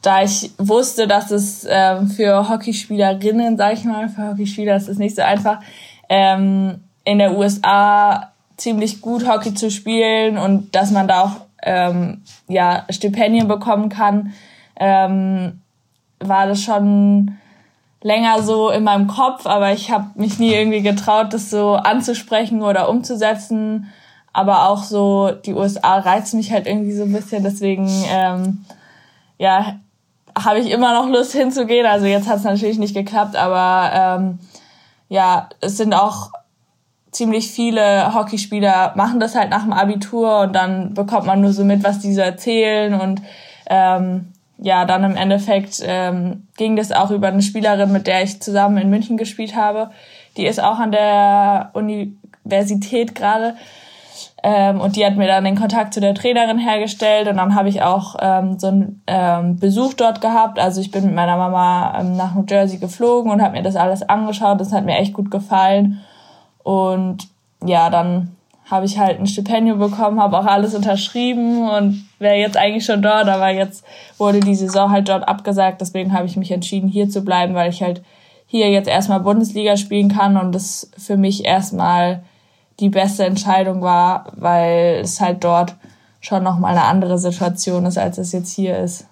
da 0.02 0.22
ich 0.22 0.52
wusste, 0.58 1.06
dass 1.06 1.30
es 1.30 1.66
ähm, 1.68 2.08
für 2.08 2.48
Hockeyspielerinnen, 2.48 3.56
sag 3.56 3.74
ich 3.74 3.84
mal, 3.84 4.08
für 4.08 4.28
Hockeyspieler 4.28 4.76
ist 4.76 4.88
es 4.88 4.98
nicht 4.98 5.16
so 5.16 5.22
einfach, 5.22 5.60
ähm, 6.08 6.82
in 7.04 7.18
der 7.18 7.36
USA 7.36 8.32
ziemlich 8.56 9.00
gut 9.00 9.26
Hockey 9.28 9.54
zu 9.54 9.70
spielen 9.70 10.38
und 10.38 10.74
dass 10.74 10.90
man 10.90 11.08
da 11.08 11.22
auch 11.22 11.36
ähm, 11.62 12.22
ja 12.48 12.84
Stipendien 12.90 13.48
bekommen 13.48 13.88
kann, 13.88 14.32
ähm, 14.76 15.60
war 16.20 16.46
das 16.46 16.62
schon 16.62 17.36
länger 18.02 18.42
so 18.42 18.70
in 18.70 18.84
meinem 18.84 19.08
Kopf, 19.08 19.46
aber 19.46 19.72
ich 19.72 19.90
habe 19.90 20.10
mich 20.14 20.38
nie 20.38 20.52
irgendwie 20.52 20.82
getraut, 20.82 21.32
das 21.32 21.50
so 21.50 21.74
anzusprechen 21.74 22.62
oder 22.62 22.88
umzusetzen. 22.88 23.92
Aber 24.32 24.68
auch 24.68 24.82
so 24.82 25.30
die 25.30 25.54
USA 25.54 25.98
reizt 25.98 26.34
mich 26.34 26.52
halt 26.52 26.66
irgendwie 26.66 26.92
so 26.92 27.04
ein 27.04 27.12
bisschen, 27.12 27.42
deswegen 27.42 27.88
ähm, 28.08 28.64
ja 29.38 29.76
habe 30.44 30.60
ich 30.60 30.70
immer 30.70 30.92
noch 30.94 31.08
Lust 31.08 31.32
hinzugehen. 31.32 31.86
Also 31.86 32.06
jetzt 32.06 32.28
hat 32.28 32.36
es 32.36 32.44
natürlich 32.44 32.78
nicht 32.78 32.94
geklappt, 32.94 33.36
aber 33.36 33.90
ähm, 33.92 34.38
ja, 35.08 35.48
es 35.60 35.76
sind 35.76 35.94
auch 35.94 36.30
ziemlich 37.10 37.50
viele 37.50 38.14
Hockeyspieler 38.14 38.92
machen 38.94 39.18
das 39.18 39.34
halt 39.34 39.50
nach 39.50 39.62
dem 39.62 39.72
Abitur 39.72 40.40
und 40.40 40.52
dann 40.52 40.94
bekommt 40.94 41.26
man 41.26 41.40
nur 41.40 41.52
so 41.52 41.64
mit, 41.64 41.82
was 41.82 42.00
die 42.00 42.12
so 42.12 42.20
erzählen 42.20 43.00
und 43.00 43.22
ähm, 43.66 44.32
ja, 44.58 44.84
dann 44.84 45.04
im 45.04 45.16
Endeffekt 45.16 45.80
ähm, 45.84 46.48
ging 46.56 46.76
das 46.76 46.92
auch 46.92 47.10
über 47.10 47.28
eine 47.28 47.42
Spielerin, 47.42 47.92
mit 47.92 48.06
der 48.06 48.24
ich 48.24 48.40
zusammen 48.42 48.76
in 48.76 48.90
München 48.90 49.16
gespielt 49.16 49.54
habe. 49.54 49.90
Die 50.36 50.46
ist 50.46 50.60
auch 50.60 50.78
an 50.78 50.90
der 50.90 51.70
Universität 51.74 53.14
gerade. 53.14 53.56
Ähm, 54.42 54.80
und 54.80 54.94
die 54.94 55.04
hat 55.04 55.16
mir 55.16 55.26
dann 55.26 55.44
den 55.44 55.58
Kontakt 55.58 55.94
zu 55.94 56.00
der 56.00 56.14
Trainerin 56.14 56.58
hergestellt 56.58 57.26
und 57.26 57.38
dann 57.38 57.56
habe 57.56 57.68
ich 57.68 57.82
auch 57.82 58.14
ähm, 58.20 58.58
so 58.58 58.68
einen 58.68 59.02
ähm, 59.08 59.58
Besuch 59.58 59.94
dort 59.94 60.20
gehabt. 60.20 60.60
Also 60.60 60.80
ich 60.80 60.92
bin 60.92 61.06
mit 61.06 61.14
meiner 61.14 61.36
Mama 61.36 61.98
ähm, 61.98 62.16
nach 62.16 62.34
New 62.34 62.44
Jersey 62.48 62.78
geflogen 62.78 63.32
und 63.32 63.42
habe 63.42 63.56
mir 63.56 63.62
das 63.62 63.74
alles 63.74 64.08
angeschaut. 64.08 64.60
Das 64.60 64.72
hat 64.72 64.84
mir 64.84 64.96
echt 64.96 65.12
gut 65.12 65.30
gefallen. 65.30 66.00
Und 66.62 67.26
ja, 67.64 67.90
dann 67.90 68.36
habe 68.70 68.86
ich 68.86 68.98
halt 68.98 69.18
ein 69.18 69.26
Stipendium 69.26 69.78
bekommen, 69.78 70.20
habe 70.20 70.38
auch 70.38 70.46
alles 70.46 70.74
unterschrieben 70.74 71.68
und 71.68 72.06
wäre 72.18 72.36
jetzt 72.36 72.56
eigentlich 72.56 72.84
schon 72.84 73.02
dort, 73.02 73.26
aber 73.26 73.48
jetzt 73.48 73.84
wurde 74.18 74.40
die 74.40 74.54
Saison 74.54 74.90
halt 74.90 75.08
dort 75.08 75.26
abgesagt. 75.26 75.80
Deswegen 75.80 76.12
habe 76.12 76.26
ich 76.26 76.36
mich 76.36 76.50
entschieden, 76.52 76.88
hier 76.88 77.08
zu 77.08 77.24
bleiben, 77.24 77.54
weil 77.54 77.70
ich 77.70 77.82
halt 77.82 78.02
hier 78.46 78.70
jetzt 78.70 78.88
erstmal 78.88 79.20
Bundesliga 79.20 79.76
spielen 79.76 80.10
kann 80.10 80.36
und 80.36 80.54
das 80.54 80.90
für 80.96 81.16
mich 81.16 81.44
erstmal 81.44 82.22
die 82.80 82.90
beste 82.90 83.24
Entscheidung 83.24 83.82
war, 83.82 84.26
weil 84.36 85.00
es 85.02 85.20
halt 85.20 85.42
dort 85.44 85.74
schon 86.20 86.42
nochmal 86.42 86.72
eine 86.76 86.84
andere 86.84 87.18
Situation 87.18 87.86
ist, 87.86 87.98
als 87.98 88.18
es 88.18 88.32
jetzt 88.32 88.52
hier 88.52 88.78
ist. 88.78 89.06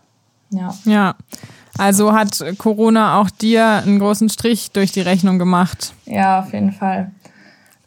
Ja. 0.50 0.74
Ja. 0.85 1.14
Also 1.79 2.12
hat 2.12 2.42
Corona 2.59 3.20
auch 3.20 3.29
dir 3.29 3.66
einen 3.66 3.98
großen 3.98 4.29
Strich 4.29 4.70
durch 4.72 4.92
die 4.92 5.00
Rechnung 5.00 5.38
gemacht. 5.38 5.92
Ja, 6.07 6.40
auf 6.40 6.52
jeden 6.52 6.72
Fall. 6.72 7.11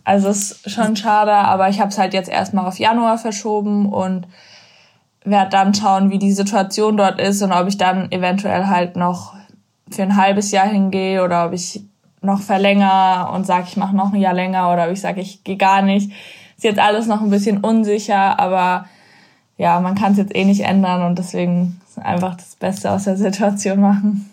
Also 0.04 0.30
es 0.30 0.52
ist 0.52 0.72
schon 0.72 0.96
schade, 0.96 1.34
aber 1.34 1.70
ich 1.70 1.80
habe 1.80 1.90
es 1.90 1.98
halt 1.98 2.14
jetzt 2.14 2.30
erstmal 2.30 2.66
auf 2.66 2.80
Januar 2.80 3.18
verschoben 3.18 3.88
und 3.88 4.28
werde 5.24 5.50
dann 5.52 5.74
schauen, 5.74 6.10
wie 6.10 6.20
die 6.20 6.32
Situation 6.32 6.98
dort 6.98 7.20
ist 7.20 7.42
und 7.42 7.52
ob 7.52 7.68
ich 7.68 7.78
dann 7.78 8.12
eventuell 8.12 8.68
halt 8.68 8.96
noch 8.96 9.36
für 9.90 10.04
ein 10.04 10.16
halbes 10.16 10.52
Jahr 10.52 10.68
hingehe 10.68 11.24
oder 11.24 11.48
ob 11.48 11.54
ich 11.54 11.84
noch 12.22 12.42
verlängere 12.42 13.32
und 13.34 13.46
sage, 13.46 13.66
ich 13.68 13.78
mache 13.78 13.96
noch 13.96 14.14
ein 14.14 14.20
Jahr 14.20 14.34
länger 14.34 14.72
oder 14.72 14.92
ich 14.92 15.02
sage, 15.02 15.22
ich 15.22 15.44
gehe 15.44 15.58
gar 15.58 15.82
nicht. 15.82 16.12
Ist 16.58 16.64
jetzt 16.64 16.80
alles 16.80 17.08
noch 17.08 17.22
ein 17.22 17.30
bisschen 17.30 17.60
unsicher, 17.60 18.40
aber 18.40 18.86
ja, 19.58 19.80
man 19.80 19.96
kann 19.96 20.14
es 20.14 20.18
jetzt 20.18 20.36
eh 20.36 20.46
nicht 20.46 20.62
ändern 20.62 21.04
und 21.04 21.20
deswegen 21.20 21.80
einfach 22.02 22.36
das 22.36 22.56
Beste 22.56 22.92
aus 22.92 23.06
der 23.06 23.18
Situation 23.18 23.80
machen. 23.80 24.30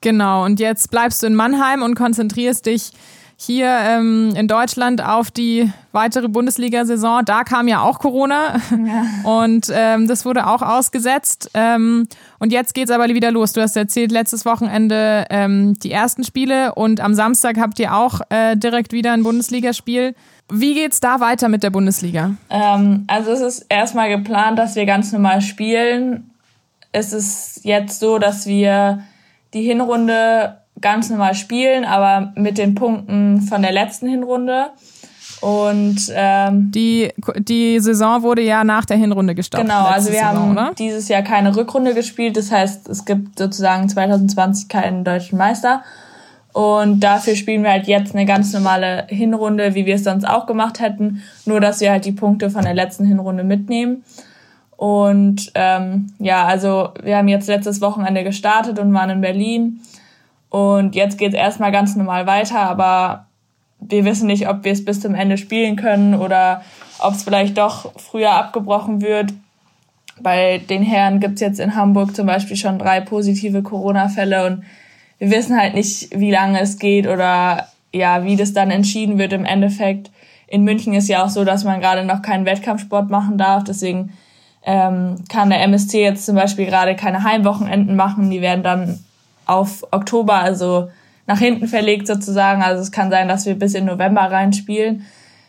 Genau, 0.00 0.44
und 0.44 0.60
jetzt 0.60 0.90
bleibst 0.90 1.22
du 1.22 1.26
in 1.26 1.34
Mannheim 1.34 1.82
und 1.82 1.94
konzentrierst 1.94 2.66
dich 2.66 2.92
hier 3.44 3.68
ähm, 3.68 4.34
in 4.36 4.48
Deutschland 4.48 5.04
auf 5.04 5.30
die 5.30 5.70
weitere 5.92 6.28
Bundesliga-Saison. 6.28 7.24
Da 7.24 7.44
kam 7.44 7.68
ja 7.68 7.82
auch 7.82 7.98
Corona 7.98 8.56
ja. 8.70 9.06
und 9.42 9.70
ähm, 9.72 10.08
das 10.08 10.24
wurde 10.24 10.46
auch 10.46 10.62
ausgesetzt. 10.62 11.50
Ähm, 11.54 12.08
und 12.38 12.52
jetzt 12.52 12.74
geht's 12.74 12.90
aber 12.90 13.08
wieder 13.08 13.30
los. 13.30 13.52
Du 13.52 13.60
hast 13.60 13.76
erzählt, 13.76 14.10
letztes 14.10 14.44
Wochenende 14.44 15.26
ähm, 15.30 15.78
die 15.80 15.92
ersten 15.92 16.24
Spiele 16.24 16.74
und 16.74 17.00
am 17.00 17.14
Samstag 17.14 17.58
habt 17.58 17.78
ihr 17.78 17.94
auch 17.94 18.20
äh, 18.30 18.56
direkt 18.56 18.92
wieder 18.92 19.12
ein 19.12 19.22
Bundesligaspiel. 19.22 20.14
Wie 20.52 20.74
geht's 20.74 21.00
da 21.00 21.20
weiter 21.20 21.48
mit 21.48 21.62
der 21.62 21.70
Bundesliga? 21.70 22.34
Ähm, 22.50 23.04
also 23.06 23.30
es 23.32 23.40
ist 23.40 23.66
erstmal 23.68 24.08
geplant, 24.10 24.58
dass 24.58 24.76
wir 24.76 24.86
ganz 24.86 25.12
normal 25.12 25.40
spielen. 25.40 26.30
Es 26.92 27.12
ist 27.12 27.64
jetzt 27.64 28.00
so, 28.00 28.18
dass 28.18 28.46
wir 28.46 29.02
die 29.54 29.62
Hinrunde 29.62 30.58
ganz 30.84 31.08
normal 31.08 31.34
spielen, 31.34 31.86
aber 31.86 32.32
mit 32.36 32.58
den 32.58 32.74
Punkten 32.74 33.40
von 33.40 33.62
der 33.62 33.72
letzten 33.72 34.06
Hinrunde. 34.06 34.66
Und 35.40 35.96
ähm, 36.14 36.70
die, 36.70 37.10
die 37.38 37.80
Saison 37.80 38.22
wurde 38.22 38.42
ja 38.42 38.64
nach 38.64 38.84
der 38.84 38.98
Hinrunde 38.98 39.34
gestartet. 39.34 39.66
Genau, 39.66 39.84
also 39.86 40.10
wir 40.10 40.18
Saison, 40.18 40.36
haben 40.36 40.52
oder? 40.52 40.72
dieses 40.78 41.08
Jahr 41.08 41.22
keine 41.22 41.56
Rückrunde 41.56 41.94
gespielt. 41.94 42.36
Das 42.36 42.52
heißt, 42.52 42.88
es 42.90 43.06
gibt 43.06 43.38
sozusagen 43.38 43.88
2020 43.88 44.68
keinen 44.68 45.04
deutschen 45.04 45.38
Meister. 45.38 45.82
Und 46.52 47.00
dafür 47.00 47.34
spielen 47.34 47.62
wir 47.62 47.70
halt 47.70 47.86
jetzt 47.86 48.14
eine 48.14 48.26
ganz 48.26 48.52
normale 48.52 49.06
Hinrunde, 49.08 49.74
wie 49.74 49.86
wir 49.86 49.94
es 49.94 50.04
sonst 50.04 50.24
auch 50.24 50.44
gemacht 50.44 50.80
hätten. 50.80 51.22
Nur, 51.46 51.60
dass 51.60 51.80
wir 51.80 51.90
halt 51.90 52.04
die 52.04 52.12
Punkte 52.12 52.50
von 52.50 52.62
der 52.62 52.74
letzten 52.74 53.06
Hinrunde 53.06 53.42
mitnehmen. 53.42 54.04
Und 54.76 55.50
ähm, 55.54 56.12
ja, 56.18 56.44
also 56.44 56.90
wir 57.02 57.16
haben 57.16 57.28
jetzt 57.28 57.48
letztes 57.48 57.80
Wochenende 57.80 58.22
gestartet 58.22 58.78
und 58.78 58.92
waren 58.92 59.10
in 59.10 59.20
Berlin. 59.22 59.80
Und 60.54 60.94
jetzt 60.94 61.18
geht 61.18 61.32
es 61.32 61.34
erstmal 61.34 61.72
ganz 61.72 61.96
normal 61.96 62.28
weiter, 62.28 62.60
aber 62.60 63.26
wir 63.80 64.04
wissen 64.04 64.28
nicht, 64.28 64.48
ob 64.48 64.62
wir 64.62 64.70
es 64.70 64.84
bis 64.84 65.00
zum 65.00 65.16
Ende 65.16 65.36
spielen 65.36 65.74
können 65.74 66.14
oder 66.14 66.62
ob 67.00 67.14
es 67.14 67.24
vielleicht 67.24 67.58
doch 67.58 67.90
früher 67.98 68.30
abgebrochen 68.30 69.00
wird. 69.00 69.32
Bei 70.20 70.58
den 70.58 70.84
Herren 70.84 71.18
gibt 71.18 71.34
es 71.34 71.40
jetzt 71.40 71.58
in 71.58 71.74
Hamburg 71.74 72.14
zum 72.14 72.28
Beispiel 72.28 72.56
schon 72.56 72.78
drei 72.78 73.00
positive 73.00 73.64
Corona-Fälle 73.64 74.46
und 74.46 74.62
wir 75.18 75.32
wissen 75.32 75.60
halt 75.60 75.74
nicht, 75.74 76.16
wie 76.16 76.30
lange 76.30 76.60
es 76.60 76.78
geht 76.78 77.08
oder 77.08 77.66
ja, 77.92 78.24
wie 78.24 78.36
das 78.36 78.52
dann 78.52 78.70
entschieden 78.70 79.18
wird 79.18 79.32
im 79.32 79.44
Endeffekt. 79.44 80.12
In 80.46 80.62
München 80.62 80.94
ist 80.94 81.08
ja 81.08 81.24
auch 81.24 81.30
so, 81.30 81.44
dass 81.44 81.64
man 81.64 81.80
gerade 81.80 82.04
noch 82.04 82.22
keinen 82.22 82.46
Wettkampfsport 82.46 83.10
machen 83.10 83.38
darf. 83.38 83.64
Deswegen 83.64 84.12
ähm, 84.64 85.16
kann 85.28 85.50
der 85.50 85.62
MSC 85.64 86.00
jetzt 86.00 86.24
zum 86.24 86.36
Beispiel 86.36 86.66
gerade 86.66 86.94
keine 86.94 87.24
Heimwochenenden 87.24 87.96
machen. 87.96 88.30
Die 88.30 88.40
werden 88.40 88.62
dann 88.62 89.00
auf 89.46 89.84
Oktober, 89.90 90.34
also 90.34 90.88
nach 91.26 91.38
hinten 91.38 91.68
verlegt 91.68 92.06
sozusagen. 92.06 92.62
Also 92.62 92.82
es 92.82 92.92
kann 92.92 93.10
sein, 93.10 93.28
dass 93.28 93.46
wir 93.46 93.58
bis 93.58 93.74
in 93.74 93.86
November 93.86 94.22
reinspielen. 94.22 95.06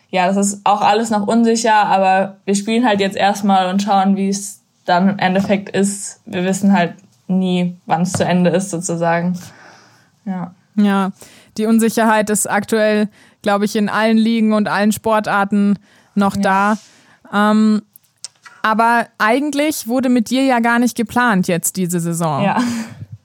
Ja, 0.10 0.28
das 0.28 0.38
ist 0.38 0.62
auch 0.64 0.82
alles 0.82 1.10
noch 1.10 1.28
unsicher, 1.28 1.76
aber 1.76 2.38
wir 2.46 2.56
spielen 2.56 2.86
halt 2.86 3.00
jetzt 3.00 3.18
erstmal 3.18 3.70
und 3.70 3.82
schauen, 3.82 4.16
wie 4.16 4.30
es 4.30 4.62
dann 4.86 5.10
im 5.10 5.20
Endeffekt 5.20 5.70
ist. 5.70 6.22
Wir 6.26 6.44
wissen 6.44 6.72
halt 6.72 6.94
nie, 7.28 7.76
wann 7.86 8.04
es 8.04 8.14
zu 8.14 8.24
Ende 8.24 8.52
ist 8.52 8.70
sozusagen. 8.70 9.38
Ja. 10.26 10.54
Ja, 10.78 11.12
die 11.58 11.66
Unsicherheit 11.66 12.30
ist 12.30 12.50
aktuell, 12.50 13.08
glaube 13.42 13.66
ich, 13.66 13.76
in 13.76 13.88
allen 13.90 14.18
Ligen 14.18 14.54
und 14.54 14.68
allen 14.68 14.92
Sportarten 14.92 15.80
noch 16.14 16.36
ja. 16.36 16.78
da. 17.32 17.52
Ähm, 17.52 17.82
aber 18.62 19.08
eigentlich 19.18 19.88
wurde 19.88 20.10
mit 20.10 20.30
dir 20.30 20.44
ja 20.44 20.60
gar 20.60 20.80
nicht 20.80 20.98
geplant 20.98 21.48
jetzt 21.48 21.78
diese 21.78 22.00
Saison. 22.00 22.44
Ja 22.44 22.58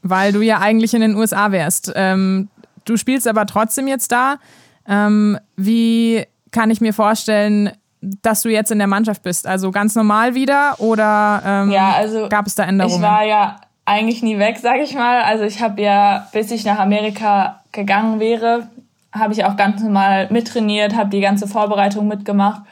weil 0.02 0.32
du 0.32 0.40
ja 0.40 0.58
eigentlich 0.58 0.94
in 0.94 1.00
den 1.00 1.14
USA 1.14 1.52
wärst. 1.52 1.92
Ähm, 1.94 2.48
du 2.84 2.96
spielst 2.96 3.28
aber 3.28 3.46
trotzdem 3.46 3.88
jetzt 3.88 4.12
da. 4.12 4.36
Ähm, 4.88 5.38
wie 5.56 6.24
kann 6.50 6.70
ich 6.70 6.80
mir 6.80 6.92
vorstellen, 6.92 7.72
dass 8.00 8.42
du 8.42 8.48
jetzt 8.48 8.70
in 8.70 8.78
der 8.78 8.86
Mannschaft 8.86 9.22
bist? 9.22 9.46
Also 9.46 9.70
ganz 9.70 9.94
normal 9.94 10.34
wieder 10.34 10.74
oder 10.78 11.42
ähm, 11.44 11.70
ja, 11.70 11.92
also 11.92 12.28
gab 12.28 12.46
es 12.46 12.54
da 12.54 12.64
Änderungen? 12.64 12.96
Ich 12.96 13.02
war 13.02 13.24
ja 13.24 13.56
eigentlich 13.84 14.22
nie 14.22 14.38
weg, 14.38 14.58
sag 14.60 14.78
ich 14.78 14.94
mal. 14.94 15.22
Also 15.22 15.44
ich 15.44 15.60
habe 15.60 15.80
ja, 15.82 16.28
bis 16.32 16.50
ich 16.50 16.64
nach 16.64 16.78
Amerika 16.78 17.60
gegangen 17.72 18.20
wäre, 18.20 18.68
habe 19.12 19.32
ich 19.32 19.44
auch 19.44 19.56
ganz 19.56 19.82
normal 19.82 20.28
mittrainiert, 20.30 20.96
habe 20.96 21.10
die 21.10 21.20
ganze 21.20 21.46
Vorbereitung 21.46 22.08
mitgemacht. 22.08 22.62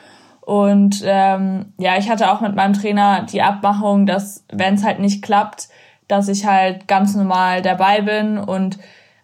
Und 0.40 1.02
ähm, 1.04 1.74
ja, 1.76 1.98
ich 1.98 2.08
hatte 2.08 2.30
auch 2.32 2.40
mit 2.40 2.54
meinem 2.54 2.72
Trainer 2.72 3.26
die 3.30 3.42
Abmachung, 3.42 4.06
dass 4.06 4.44
wenn 4.50 4.74
es 4.74 4.84
halt 4.84 4.98
nicht 4.98 5.22
klappt, 5.22 5.68
dass 6.09 6.29
ich 6.29 6.47
halt 6.47 6.88
ganz 6.88 7.14
normal 7.14 7.62
dabei 7.62 8.01
bin 8.01 8.38
und 8.38 8.79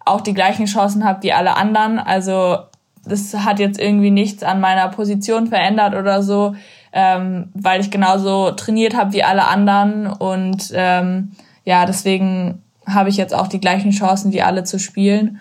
auch 0.05 0.21
die 0.21 0.35
gleichen 0.35 0.67
Chancen 0.67 1.05
habe 1.05 1.23
wie 1.23 1.33
alle 1.33 1.57
anderen. 1.57 1.99
Also 1.99 2.59
das 3.05 3.35
hat 3.35 3.59
jetzt 3.59 3.81
irgendwie 3.81 4.11
nichts 4.11 4.43
an 4.43 4.61
meiner 4.61 4.89
Position 4.89 5.47
verändert 5.47 5.95
oder 5.95 6.23
so, 6.23 6.55
ähm, 6.93 7.51
weil 7.55 7.81
ich 7.81 7.91
genauso 7.91 8.51
trainiert 8.53 8.95
habe 8.95 9.13
wie 9.13 9.25
alle 9.25 9.47
anderen 9.47 10.07
und 10.07 10.71
ähm, 10.75 11.33
ja, 11.65 11.87
deswegen 11.87 12.63
habe 12.87 13.09
ich 13.09 13.17
jetzt 13.17 13.35
auch 13.35 13.49
die 13.49 13.61
gleichen 13.61 13.91
Chancen 13.91 14.33
wie 14.33 14.43
alle 14.43 14.65
zu 14.65 14.79
spielen 14.79 15.41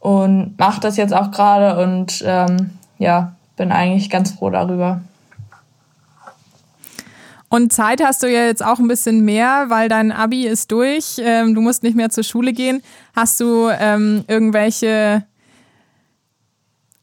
und 0.00 0.58
mache 0.58 0.80
das 0.80 0.96
jetzt 0.96 1.14
auch 1.14 1.30
gerade 1.30 1.82
und 1.82 2.22
ähm, 2.26 2.70
ja, 2.98 3.34
bin 3.56 3.72
eigentlich 3.72 4.10
ganz 4.10 4.32
froh 4.32 4.50
darüber. 4.50 5.00
Und 7.54 7.72
Zeit 7.72 8.02
hast 8.02 8.24
du 8.24 8.26
ja 8.26 8.46
jetzt 8.46 8.64
auch 8.64 8.80
ein 8.80 8.88
bisschen 8.88 9.24
mehr, 9.24 9.66
weil 9.68 9.88
dein 9.88 10.10
Abi 10.10 10.44
ist 10.44 10.72
durch. 10.72 11.20
Ähm, 11.20 11.54
du 11.54 11.60
musst 11.60 11.84
nicht 11.84 11.94
mehr 11.94 12.10
zur 12.10 12.24
Schule 12.24 12.52
gehen. 12.52 12.82
Hast 13.14 13.38
du 13.38 13.68
ähm, 13.68 14.24
irgendwelche 14.26 15.22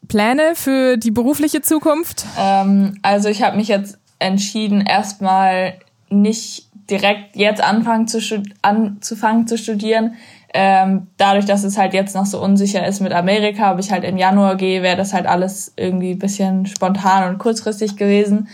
Pläne 0.08 0.54
für 0.54 0.98
die 0.98 1.10
berufliche 1.10 1.62
Zukunft? 1.62 2.26
Ähm, 2.38 2.98
also 3.00 3.30
ich 3.30 3.42
habe 3.42 3.56
mich 3.56 3.68
jetzt 3.68 3.98
entschieden, 4.18 4.82
erstmal 4.82 5.78
nicht 6.10 6.66
direkt 6.90 7.34
jetzt 7.34 7.64
anfangen 7.64 8.06
zu, 8.06 8.20
anzufangen 8.60 9.46
zu 9.46 9.56
studieren. 9.56 10.16
Ähm, 10.52 11.06
dadurch, 11.16 11.46
dass 11.46 11.64
es 11.64 11.78
halt 11.78 11.94
jetzt 11.94 12.14
noch 12.14 12.26
so 12.26 12.42
unsicher 12.42 12.86
ist 12.86 13.00
mit 13.00 13.14
Amerika, 13.14 13.72
ob 13.72 13.78
ich 13.78 13.90
halt 13.90 14.04
im 14.04 14.18
Januar 14.18 14.56
gehe, 14.56 14.82
wäre 14.82 14.98
das 14.98 15.14
halt 15.14 15.24
alles 15.24 15.72
irgendwie 15.76 16.14
bisschen 16.14 16.66
spontan 16.66 17.30
und 17.30 17.38
kurzfristig 17.38 17.96
gewesen. 17.96 18.48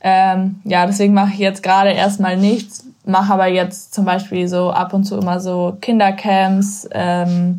Ähm, 0.00 0.60
ja, 0.64 0.86
deswegen 0.86 1.14
mache 1.14 1.32
ich 1.32 1.38
jetzt 1.38 1.62
gerade 1.62 1.90
erstmal 1.90 2.36
nichts, 2.36 2.84
mache 3.04 3.32
aber 3.32 3.46
jetzt 3.46 3.92
zum 3.94 4.04
Beispiel 4.04 4.46
so 4.46 4.70
ab 4.70 4.94
und 4.94 5.04
zu 5.04 5.16
immer 5.16 5.40
so 5.40 5.76
Kindercamps 5.80 6.88
ähm, 6.92 7.56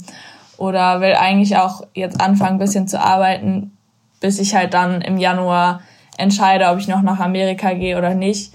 oder 0.57 1.01
will 1.01 1.13
eigentlich 1.13 1.57
auch 1.57 1.81
jetzt 1.93 2.21
anfangen, 2.21 2.55
ein 2.55 2.59
bisschen 2.59 2.87
zu 2.87 3.01
arbeiten, 3.01 3.71
bis 4.21 4.39
ich 4.39 4.55
halt 4.55 4.73
dann 4.73 5.01
im 5.01 5.17
Januar 5.17 5.81
entscheide, 6.17 6.67
ob 6.67 6.79
ich 6.79 6.87
noch 6.87 7.01
nach 7.01 7.19
Amerika 7.19 7.73
gehe 7.73 7.97
oder 7.97 8.13
nicht. 8.13 8.53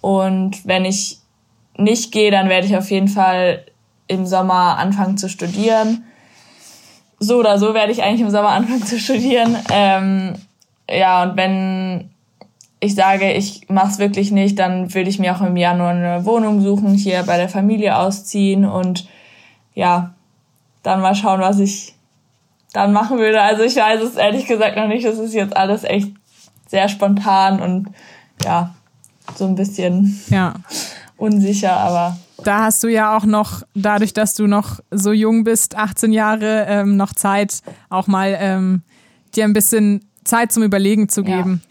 Und 0.00 0.66
wenn 0.66 0.84
ich 0.84 1.18
nicht 1.76 2.12
gehe, 2.12 2.30
dann 2.30 2.48
werde 2.48 2.66
ich 2.66 2.76
auf 2.76 2.90
jeden 2.90 3.08
Fall 3.08 3.64
im 4.06 4.26
Sommer 4.26 4.78
anfangen 4.78 5.18
zu 5.18 5.28
studieren. 5.28 6.04
So 7.18 7.38
oder 7.38 7.58
so 7.58 7.74
werde 7.74 7.92
ich 7.92 8.02
eigentlich 8.02 8.22
im 8.22 8.30
Sommer 8.30 8.50
anfangen 8.50 8.84
zu 8.84 8.98
studieren. 8.98 9.56
Ähm, 9.70 10.34
ja, 10.88 11.22
und 11.22 11.36
wenn 11.36 12.09
ich 12.80 12.94
sage, 12.94 13.32
ich 13.32 13.68
mache 13.68 13.90
es 13.90 13.98
wirklich 13.98 14.32
nicht, 14.32 14.58
dann 14.58 14.92
würde 14.94 15.10
ich 15.10 15.18
mir 15.18 15.36
auch 15.36 15.42
im 15.42 15.56
Januar 15.56 15.90
eine 15.90 16.24
Wohnung 16.24 16.62
suchen, 16.62 16.94
hier 16.94 17.22
bei 17.24 17.36
der 17.36 17.50
Familie 17.50 17.96
ausziehen 17.96 18.64
und 18.64 19.06
ja, 19.74 20.14
dann 20.82 21.02
mal 21.02 21.14
schauen, 21.14 21.40
was 21.40 21.58
ich 21.58 21.94
dann 22.72 22.92
machen 22.92 23.18
würde. 23.18 23.42
Also 23.42 23.62
ich 23.62 23.76
weiß 23.76 24.00
es 24.02 24.16
ehrlich 24.16 24.46
gesagt 24.46 24.76
noch 24.76 24.88
nicht. 24.88 25.04
Das 25.04 25.18
ist 25.18 25.34
jetzt 25.34 25.56
alles 25.56 25.84
echt 25.84 26.10
sehr 26.68 26.88
spontan 26.88 27.60
und 27.60 27.88
ja, 28.44 28.74
so 29.34 29.44
ein 29.46 29.56
bisschen 29.56 30.20
ja. 30.30 30.54
unsicher, 31.16 31.76
aber. 31.76 32.16
Da 32.44 32.64
hast 32.64 32.82
du 32.82 32.88
ja 32.88 33.16
auch 33.16 33.26
noch, 33.26 33.62
dadurch, 33.74 34.14
dass 34.14 34.34
du 34.34 34.46
noch 34.46 34.80
so 34.90 35.12
jung 35.12 35.44
bist, 35.44 35.76
18 35.76 36.12
Jahre, 36.12 36.64
ähm, 36.68 36.96
noch 36.96 37.12
Zeit, 37.12 37.60
auch 37.90 38.06
mal 38.06 38.34
ähm, 38.40 38.82
dir 39.34 39.44
ein 39.44 39.52
bisschen 39.52 40.06
Zeit 40.24 40.50
zum 40.52 40.62
Überlegen 40.62 41.10
zu 41.10 41.22
geben. 41.22 41.62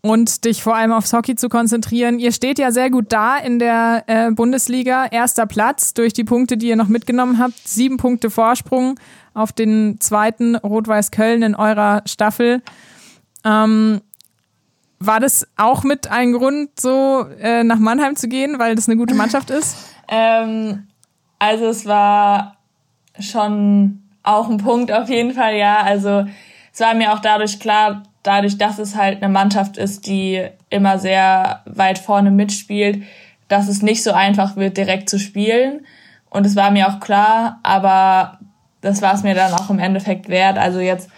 Und 0.00 0.44
dich 0.44 0.62
vor 0.62 0.76
allem 0.76 0.92
aufs 0.92 1.12
Hockey 1.12 1.34
zu 1.34 1.48
konzentrieren. 1.48 2.20
Ihr 2.20 2.30
steht 2.30 2.58
ja 2.58 2.70
sehr 2.70 2.88
gut 2.88 3.06
da 3.08 3.36
in 3.36 3.58
der 3.58 4.04
äh, 4.06 4.30
Bundesliga. 4.30 5.06
Erster 5.06 5.46
Platz 5.46 5.92
durch 5.92 6.12
die 6.12 6.22
Punkte, 6.22 6.56
die 6.56 6.68
ihr 6.68 6.76
noch 6.76 6.88
mitgenommen 6.88 7.38
habt. 7.38 7.66
Sieben 7.66 7.96
Punkte 7.96 8.30
Vorsprung 8.30 8.98
auf 9.34 9.52
den 9.52 10.00
zweiten 10.00 10.54
Rot-Weiß 10.56 11.10
Köln 11.10 11.42
in 11.42 11.56
eurer 11.56 12.02
Staffel. 12.06 12.62
Ähm, 13.44 14.00
war 15.00 15.20
das 15.20 15.46
auch 15.56 15.84
mit 15.84 16.10
ein 16.10 16.32
Grund, 16.32 16.80
so 16.80 17.26
äh, 17.40 17.62
nach 17.62 17.78
Mannheim 17.78 18.16
zu 18.16 18.28
gehen, 18.28 18.58
weil 18.58 18.74
das 18.74 18.88
eine 18.88 18.96
gute 18.96 19.14
Mannschaft 19.14 19.50
ist? 19.50 19.76
ähm, 20.08 20.88
also 21.38 21.66
es 21.66 21.86
war 21.86 22.56
schon 23.20 24.02
auch 24.22 24.48
ein 24.48 24.58
Punkt 24.58 24.92
auf 24.92 25.08
jeden 25.08 25.32
Fall, 25.32 25.56
ja. 25.56 25.82
Also 25.82 26.26
es 26.72 26.80
war 26.80 26.94
mir 26.94 27.12
auch 27.12 27.20
dadurch 27.20 27.60
klar, 27.60 28.02
dadurch, 28.22 28.58
dass 28.58 28.78
es 28.78 28.96
halt 28.96 29.22
eine 29.22 29.32
Mannschaft 29.32 29.76
ist, 29.76 30.06
die 30.06 30.46
immer 30.70 30.98
sehr 30.98 31.62
weit 31.66 31.98
vorne 31.98 32.30
mitspielt, 32.30 33.02
dass 33.48 33.68
es 33.68 33.82
nicht 33.82 34.02
so 34.02 34.12
einfach 34.12 34.56
wird, 34.56 34.76
direkt 34.76 35.08
zu 35.08 35.18
spielen. 35.18 35.86
Und 36.30 36.46
es 36.46 36.56
war 36.56 36.70
mir 36.70 36.88
auch 36.88 37.00
klar, 37.00 37.58
aber 37.62 38.38
das 38.80 39.02
war 39.02 39.14
es 39.14 39.22
mir 39.22 39.34
dann 39.34 39.52
auch 39.54 39.70
im 39.70 39.78
Endeffekt 39.78 40.28
wert. 40.28 40.58
Also 40.58 40.80
jetzt 40.80 41.08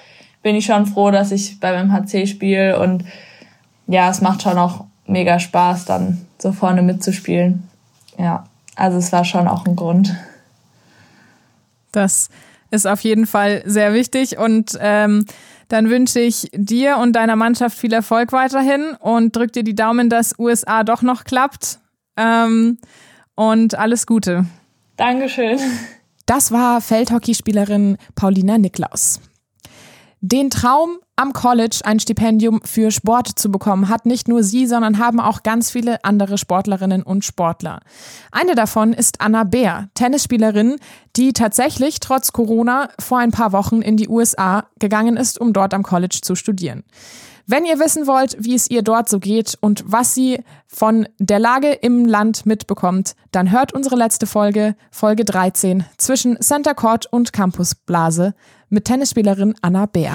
bin 0.42 0.54
ich 0.54 0.66
schon 0.66 0.86
froh, 0.86 1.10
dass 1.10 1.32
ich 1.32 1.60
beim 1.60 1.88
MHC 1.88 2.26
spiele 2.26 2.78
und 2.78 3.04
ja, 3.86 4.08
es 4.08 4.20
macht 4.20 4.42
schon 4.42 4.56
auch 4.56 4.84
mega 5.06 5.40
Spaß, 5.40 5.84
dann 5.84 6.24
so 6.38 6.52
vorne 6.52 6.82
mitzuspielen. 6.82 7.68
Ja, 8.16 8.44
also 8.76 8.98
es 8.98 9.12
war 9.12 9.24
schon 9.24 9.48
auch 9.48 9.66
ein 9.66 9.76
Grund. 9.76 10.14
Das 11.92 12.28
ist 12.70 12.86
auf 12.86 13.00
jeden 13.00 13.26
Fall 13.26 13.62
sehr 13.66 13.92
wichtig 13.92 14.38
und 14.38 14.78
ähm, 14.80 15.26
dann 15.70 15.88
wünsche 15.88 16.18
ich 16.18 16.50
dir 16.52 16.98
und 16.98 17.14
deiner 17.14 17.36
Mannschaft 17.36 17.78
viel 17.78 17.92
Erfolg 17.92 18.32
weiterhin 18.32 18.96
und 18.98 19.36
drück 19.36 19.52
dir 19.52 19.62
die 19.62 19.76
Daumen, 19.76 20.10
dass 20.10 20.36
USA 20.36 20.82
doch 20.82 21.02
noch 21.02 21.22
klappt. 21.22 21.78
Ähm, 22.16 22.78
und 23.36 23.78
alles 23.78 24.06
Gute. 24.06 24.46
Dankeschön. 24.96 25.60
Das 26.26 26.50
war 26.50 26.80
Feldhockeyspielerin 26.80 27.98
Paulina 28.16 28.58
Niklaus. 28.58 29.20
Den 30.20 30.50
Traum, 30.50 30.98
am 31.20 31.34
College 31.34 31.80
ein 31.84 32.00
Stipendium 32.00 32.62
für 32.64 32.90
Sport 32.90 33.28
zu 33.28 33.50
bekommen, 33.50 33.90
hat 33.90 34.06
nicht 34.06 34.26
nur 34.26 34.42
sie, 34.42 34.66
sondern 34.66 34.98
haben 34.98 35.20
auch 35.20 35.42
ganz 35.42 35.70
viele 35.70 36.02
andere 36.02 36.38
Sportlerinnen 36.38 37.02
und 37.02 37.26
Sportler. 37.26 37.80
Eine 38.32 38.54
davon 38.54 38.94
ist 38.94 39.20
Anna 39.20 39.44
Bär, 39.44 39.90
Tennisspielerin, 39.92 40.76
die 41.16 41.34
tatsächlich 41.34 42.00
trotz 42.00 42.32
Corona 42.32 42.88
vor 42.98 43.18
ein 43.18 43.32
paar 43.32 43.52
Wochen 43.52 43.82
in 43.82 43.98
die 43.98 44.08
USA 44.08 44.64
gegangen 44.78 45.18
ist, 45.18 45.38
um 45.38 45.52
dort 45.52 45.74
am 45.74 45.82
College 45.82 46.20
zu 46.22 46.34
studieren. 46.34 46.84
Wenn 47.46 47.66
ihr 47.66 47.78
wissen 47.78 48.06
wollt, 48.06 48.36
wie 48.38 48.54
es 48.54 48.70
ihr 48.70 48.82
dort 48.82 49.08
so 49.08 49.18
geht 49.18 49.58
und 49.60 49.82
was 49.84 50.14
sie 50.14 50.42
von 50.68 51.06
der 51.18 51.38
Lage 51.38 51.72
im 51.72 52.06
Land 52.06 52.46
mitbekommt, 52.46 53.14
dann 53.32 53.50
hört 53.50 53.74
unsere 53.74 53.96
letzte 53.96 54.26
Folge, 54.26 54.74
Folge 54.90 55.24
13, 55.26 55.84
zwischen 55.98 56.40
Center 56.40 56.74
Court 56.74 57.06
und 57.12 57.32
Campus 57.32 57.74
Blase 57.74 58.34
mit 58.70 58.84
Tennisspielerin 58.86 59.54
Anna 59.60 59.86
Bär. 59.86 60.14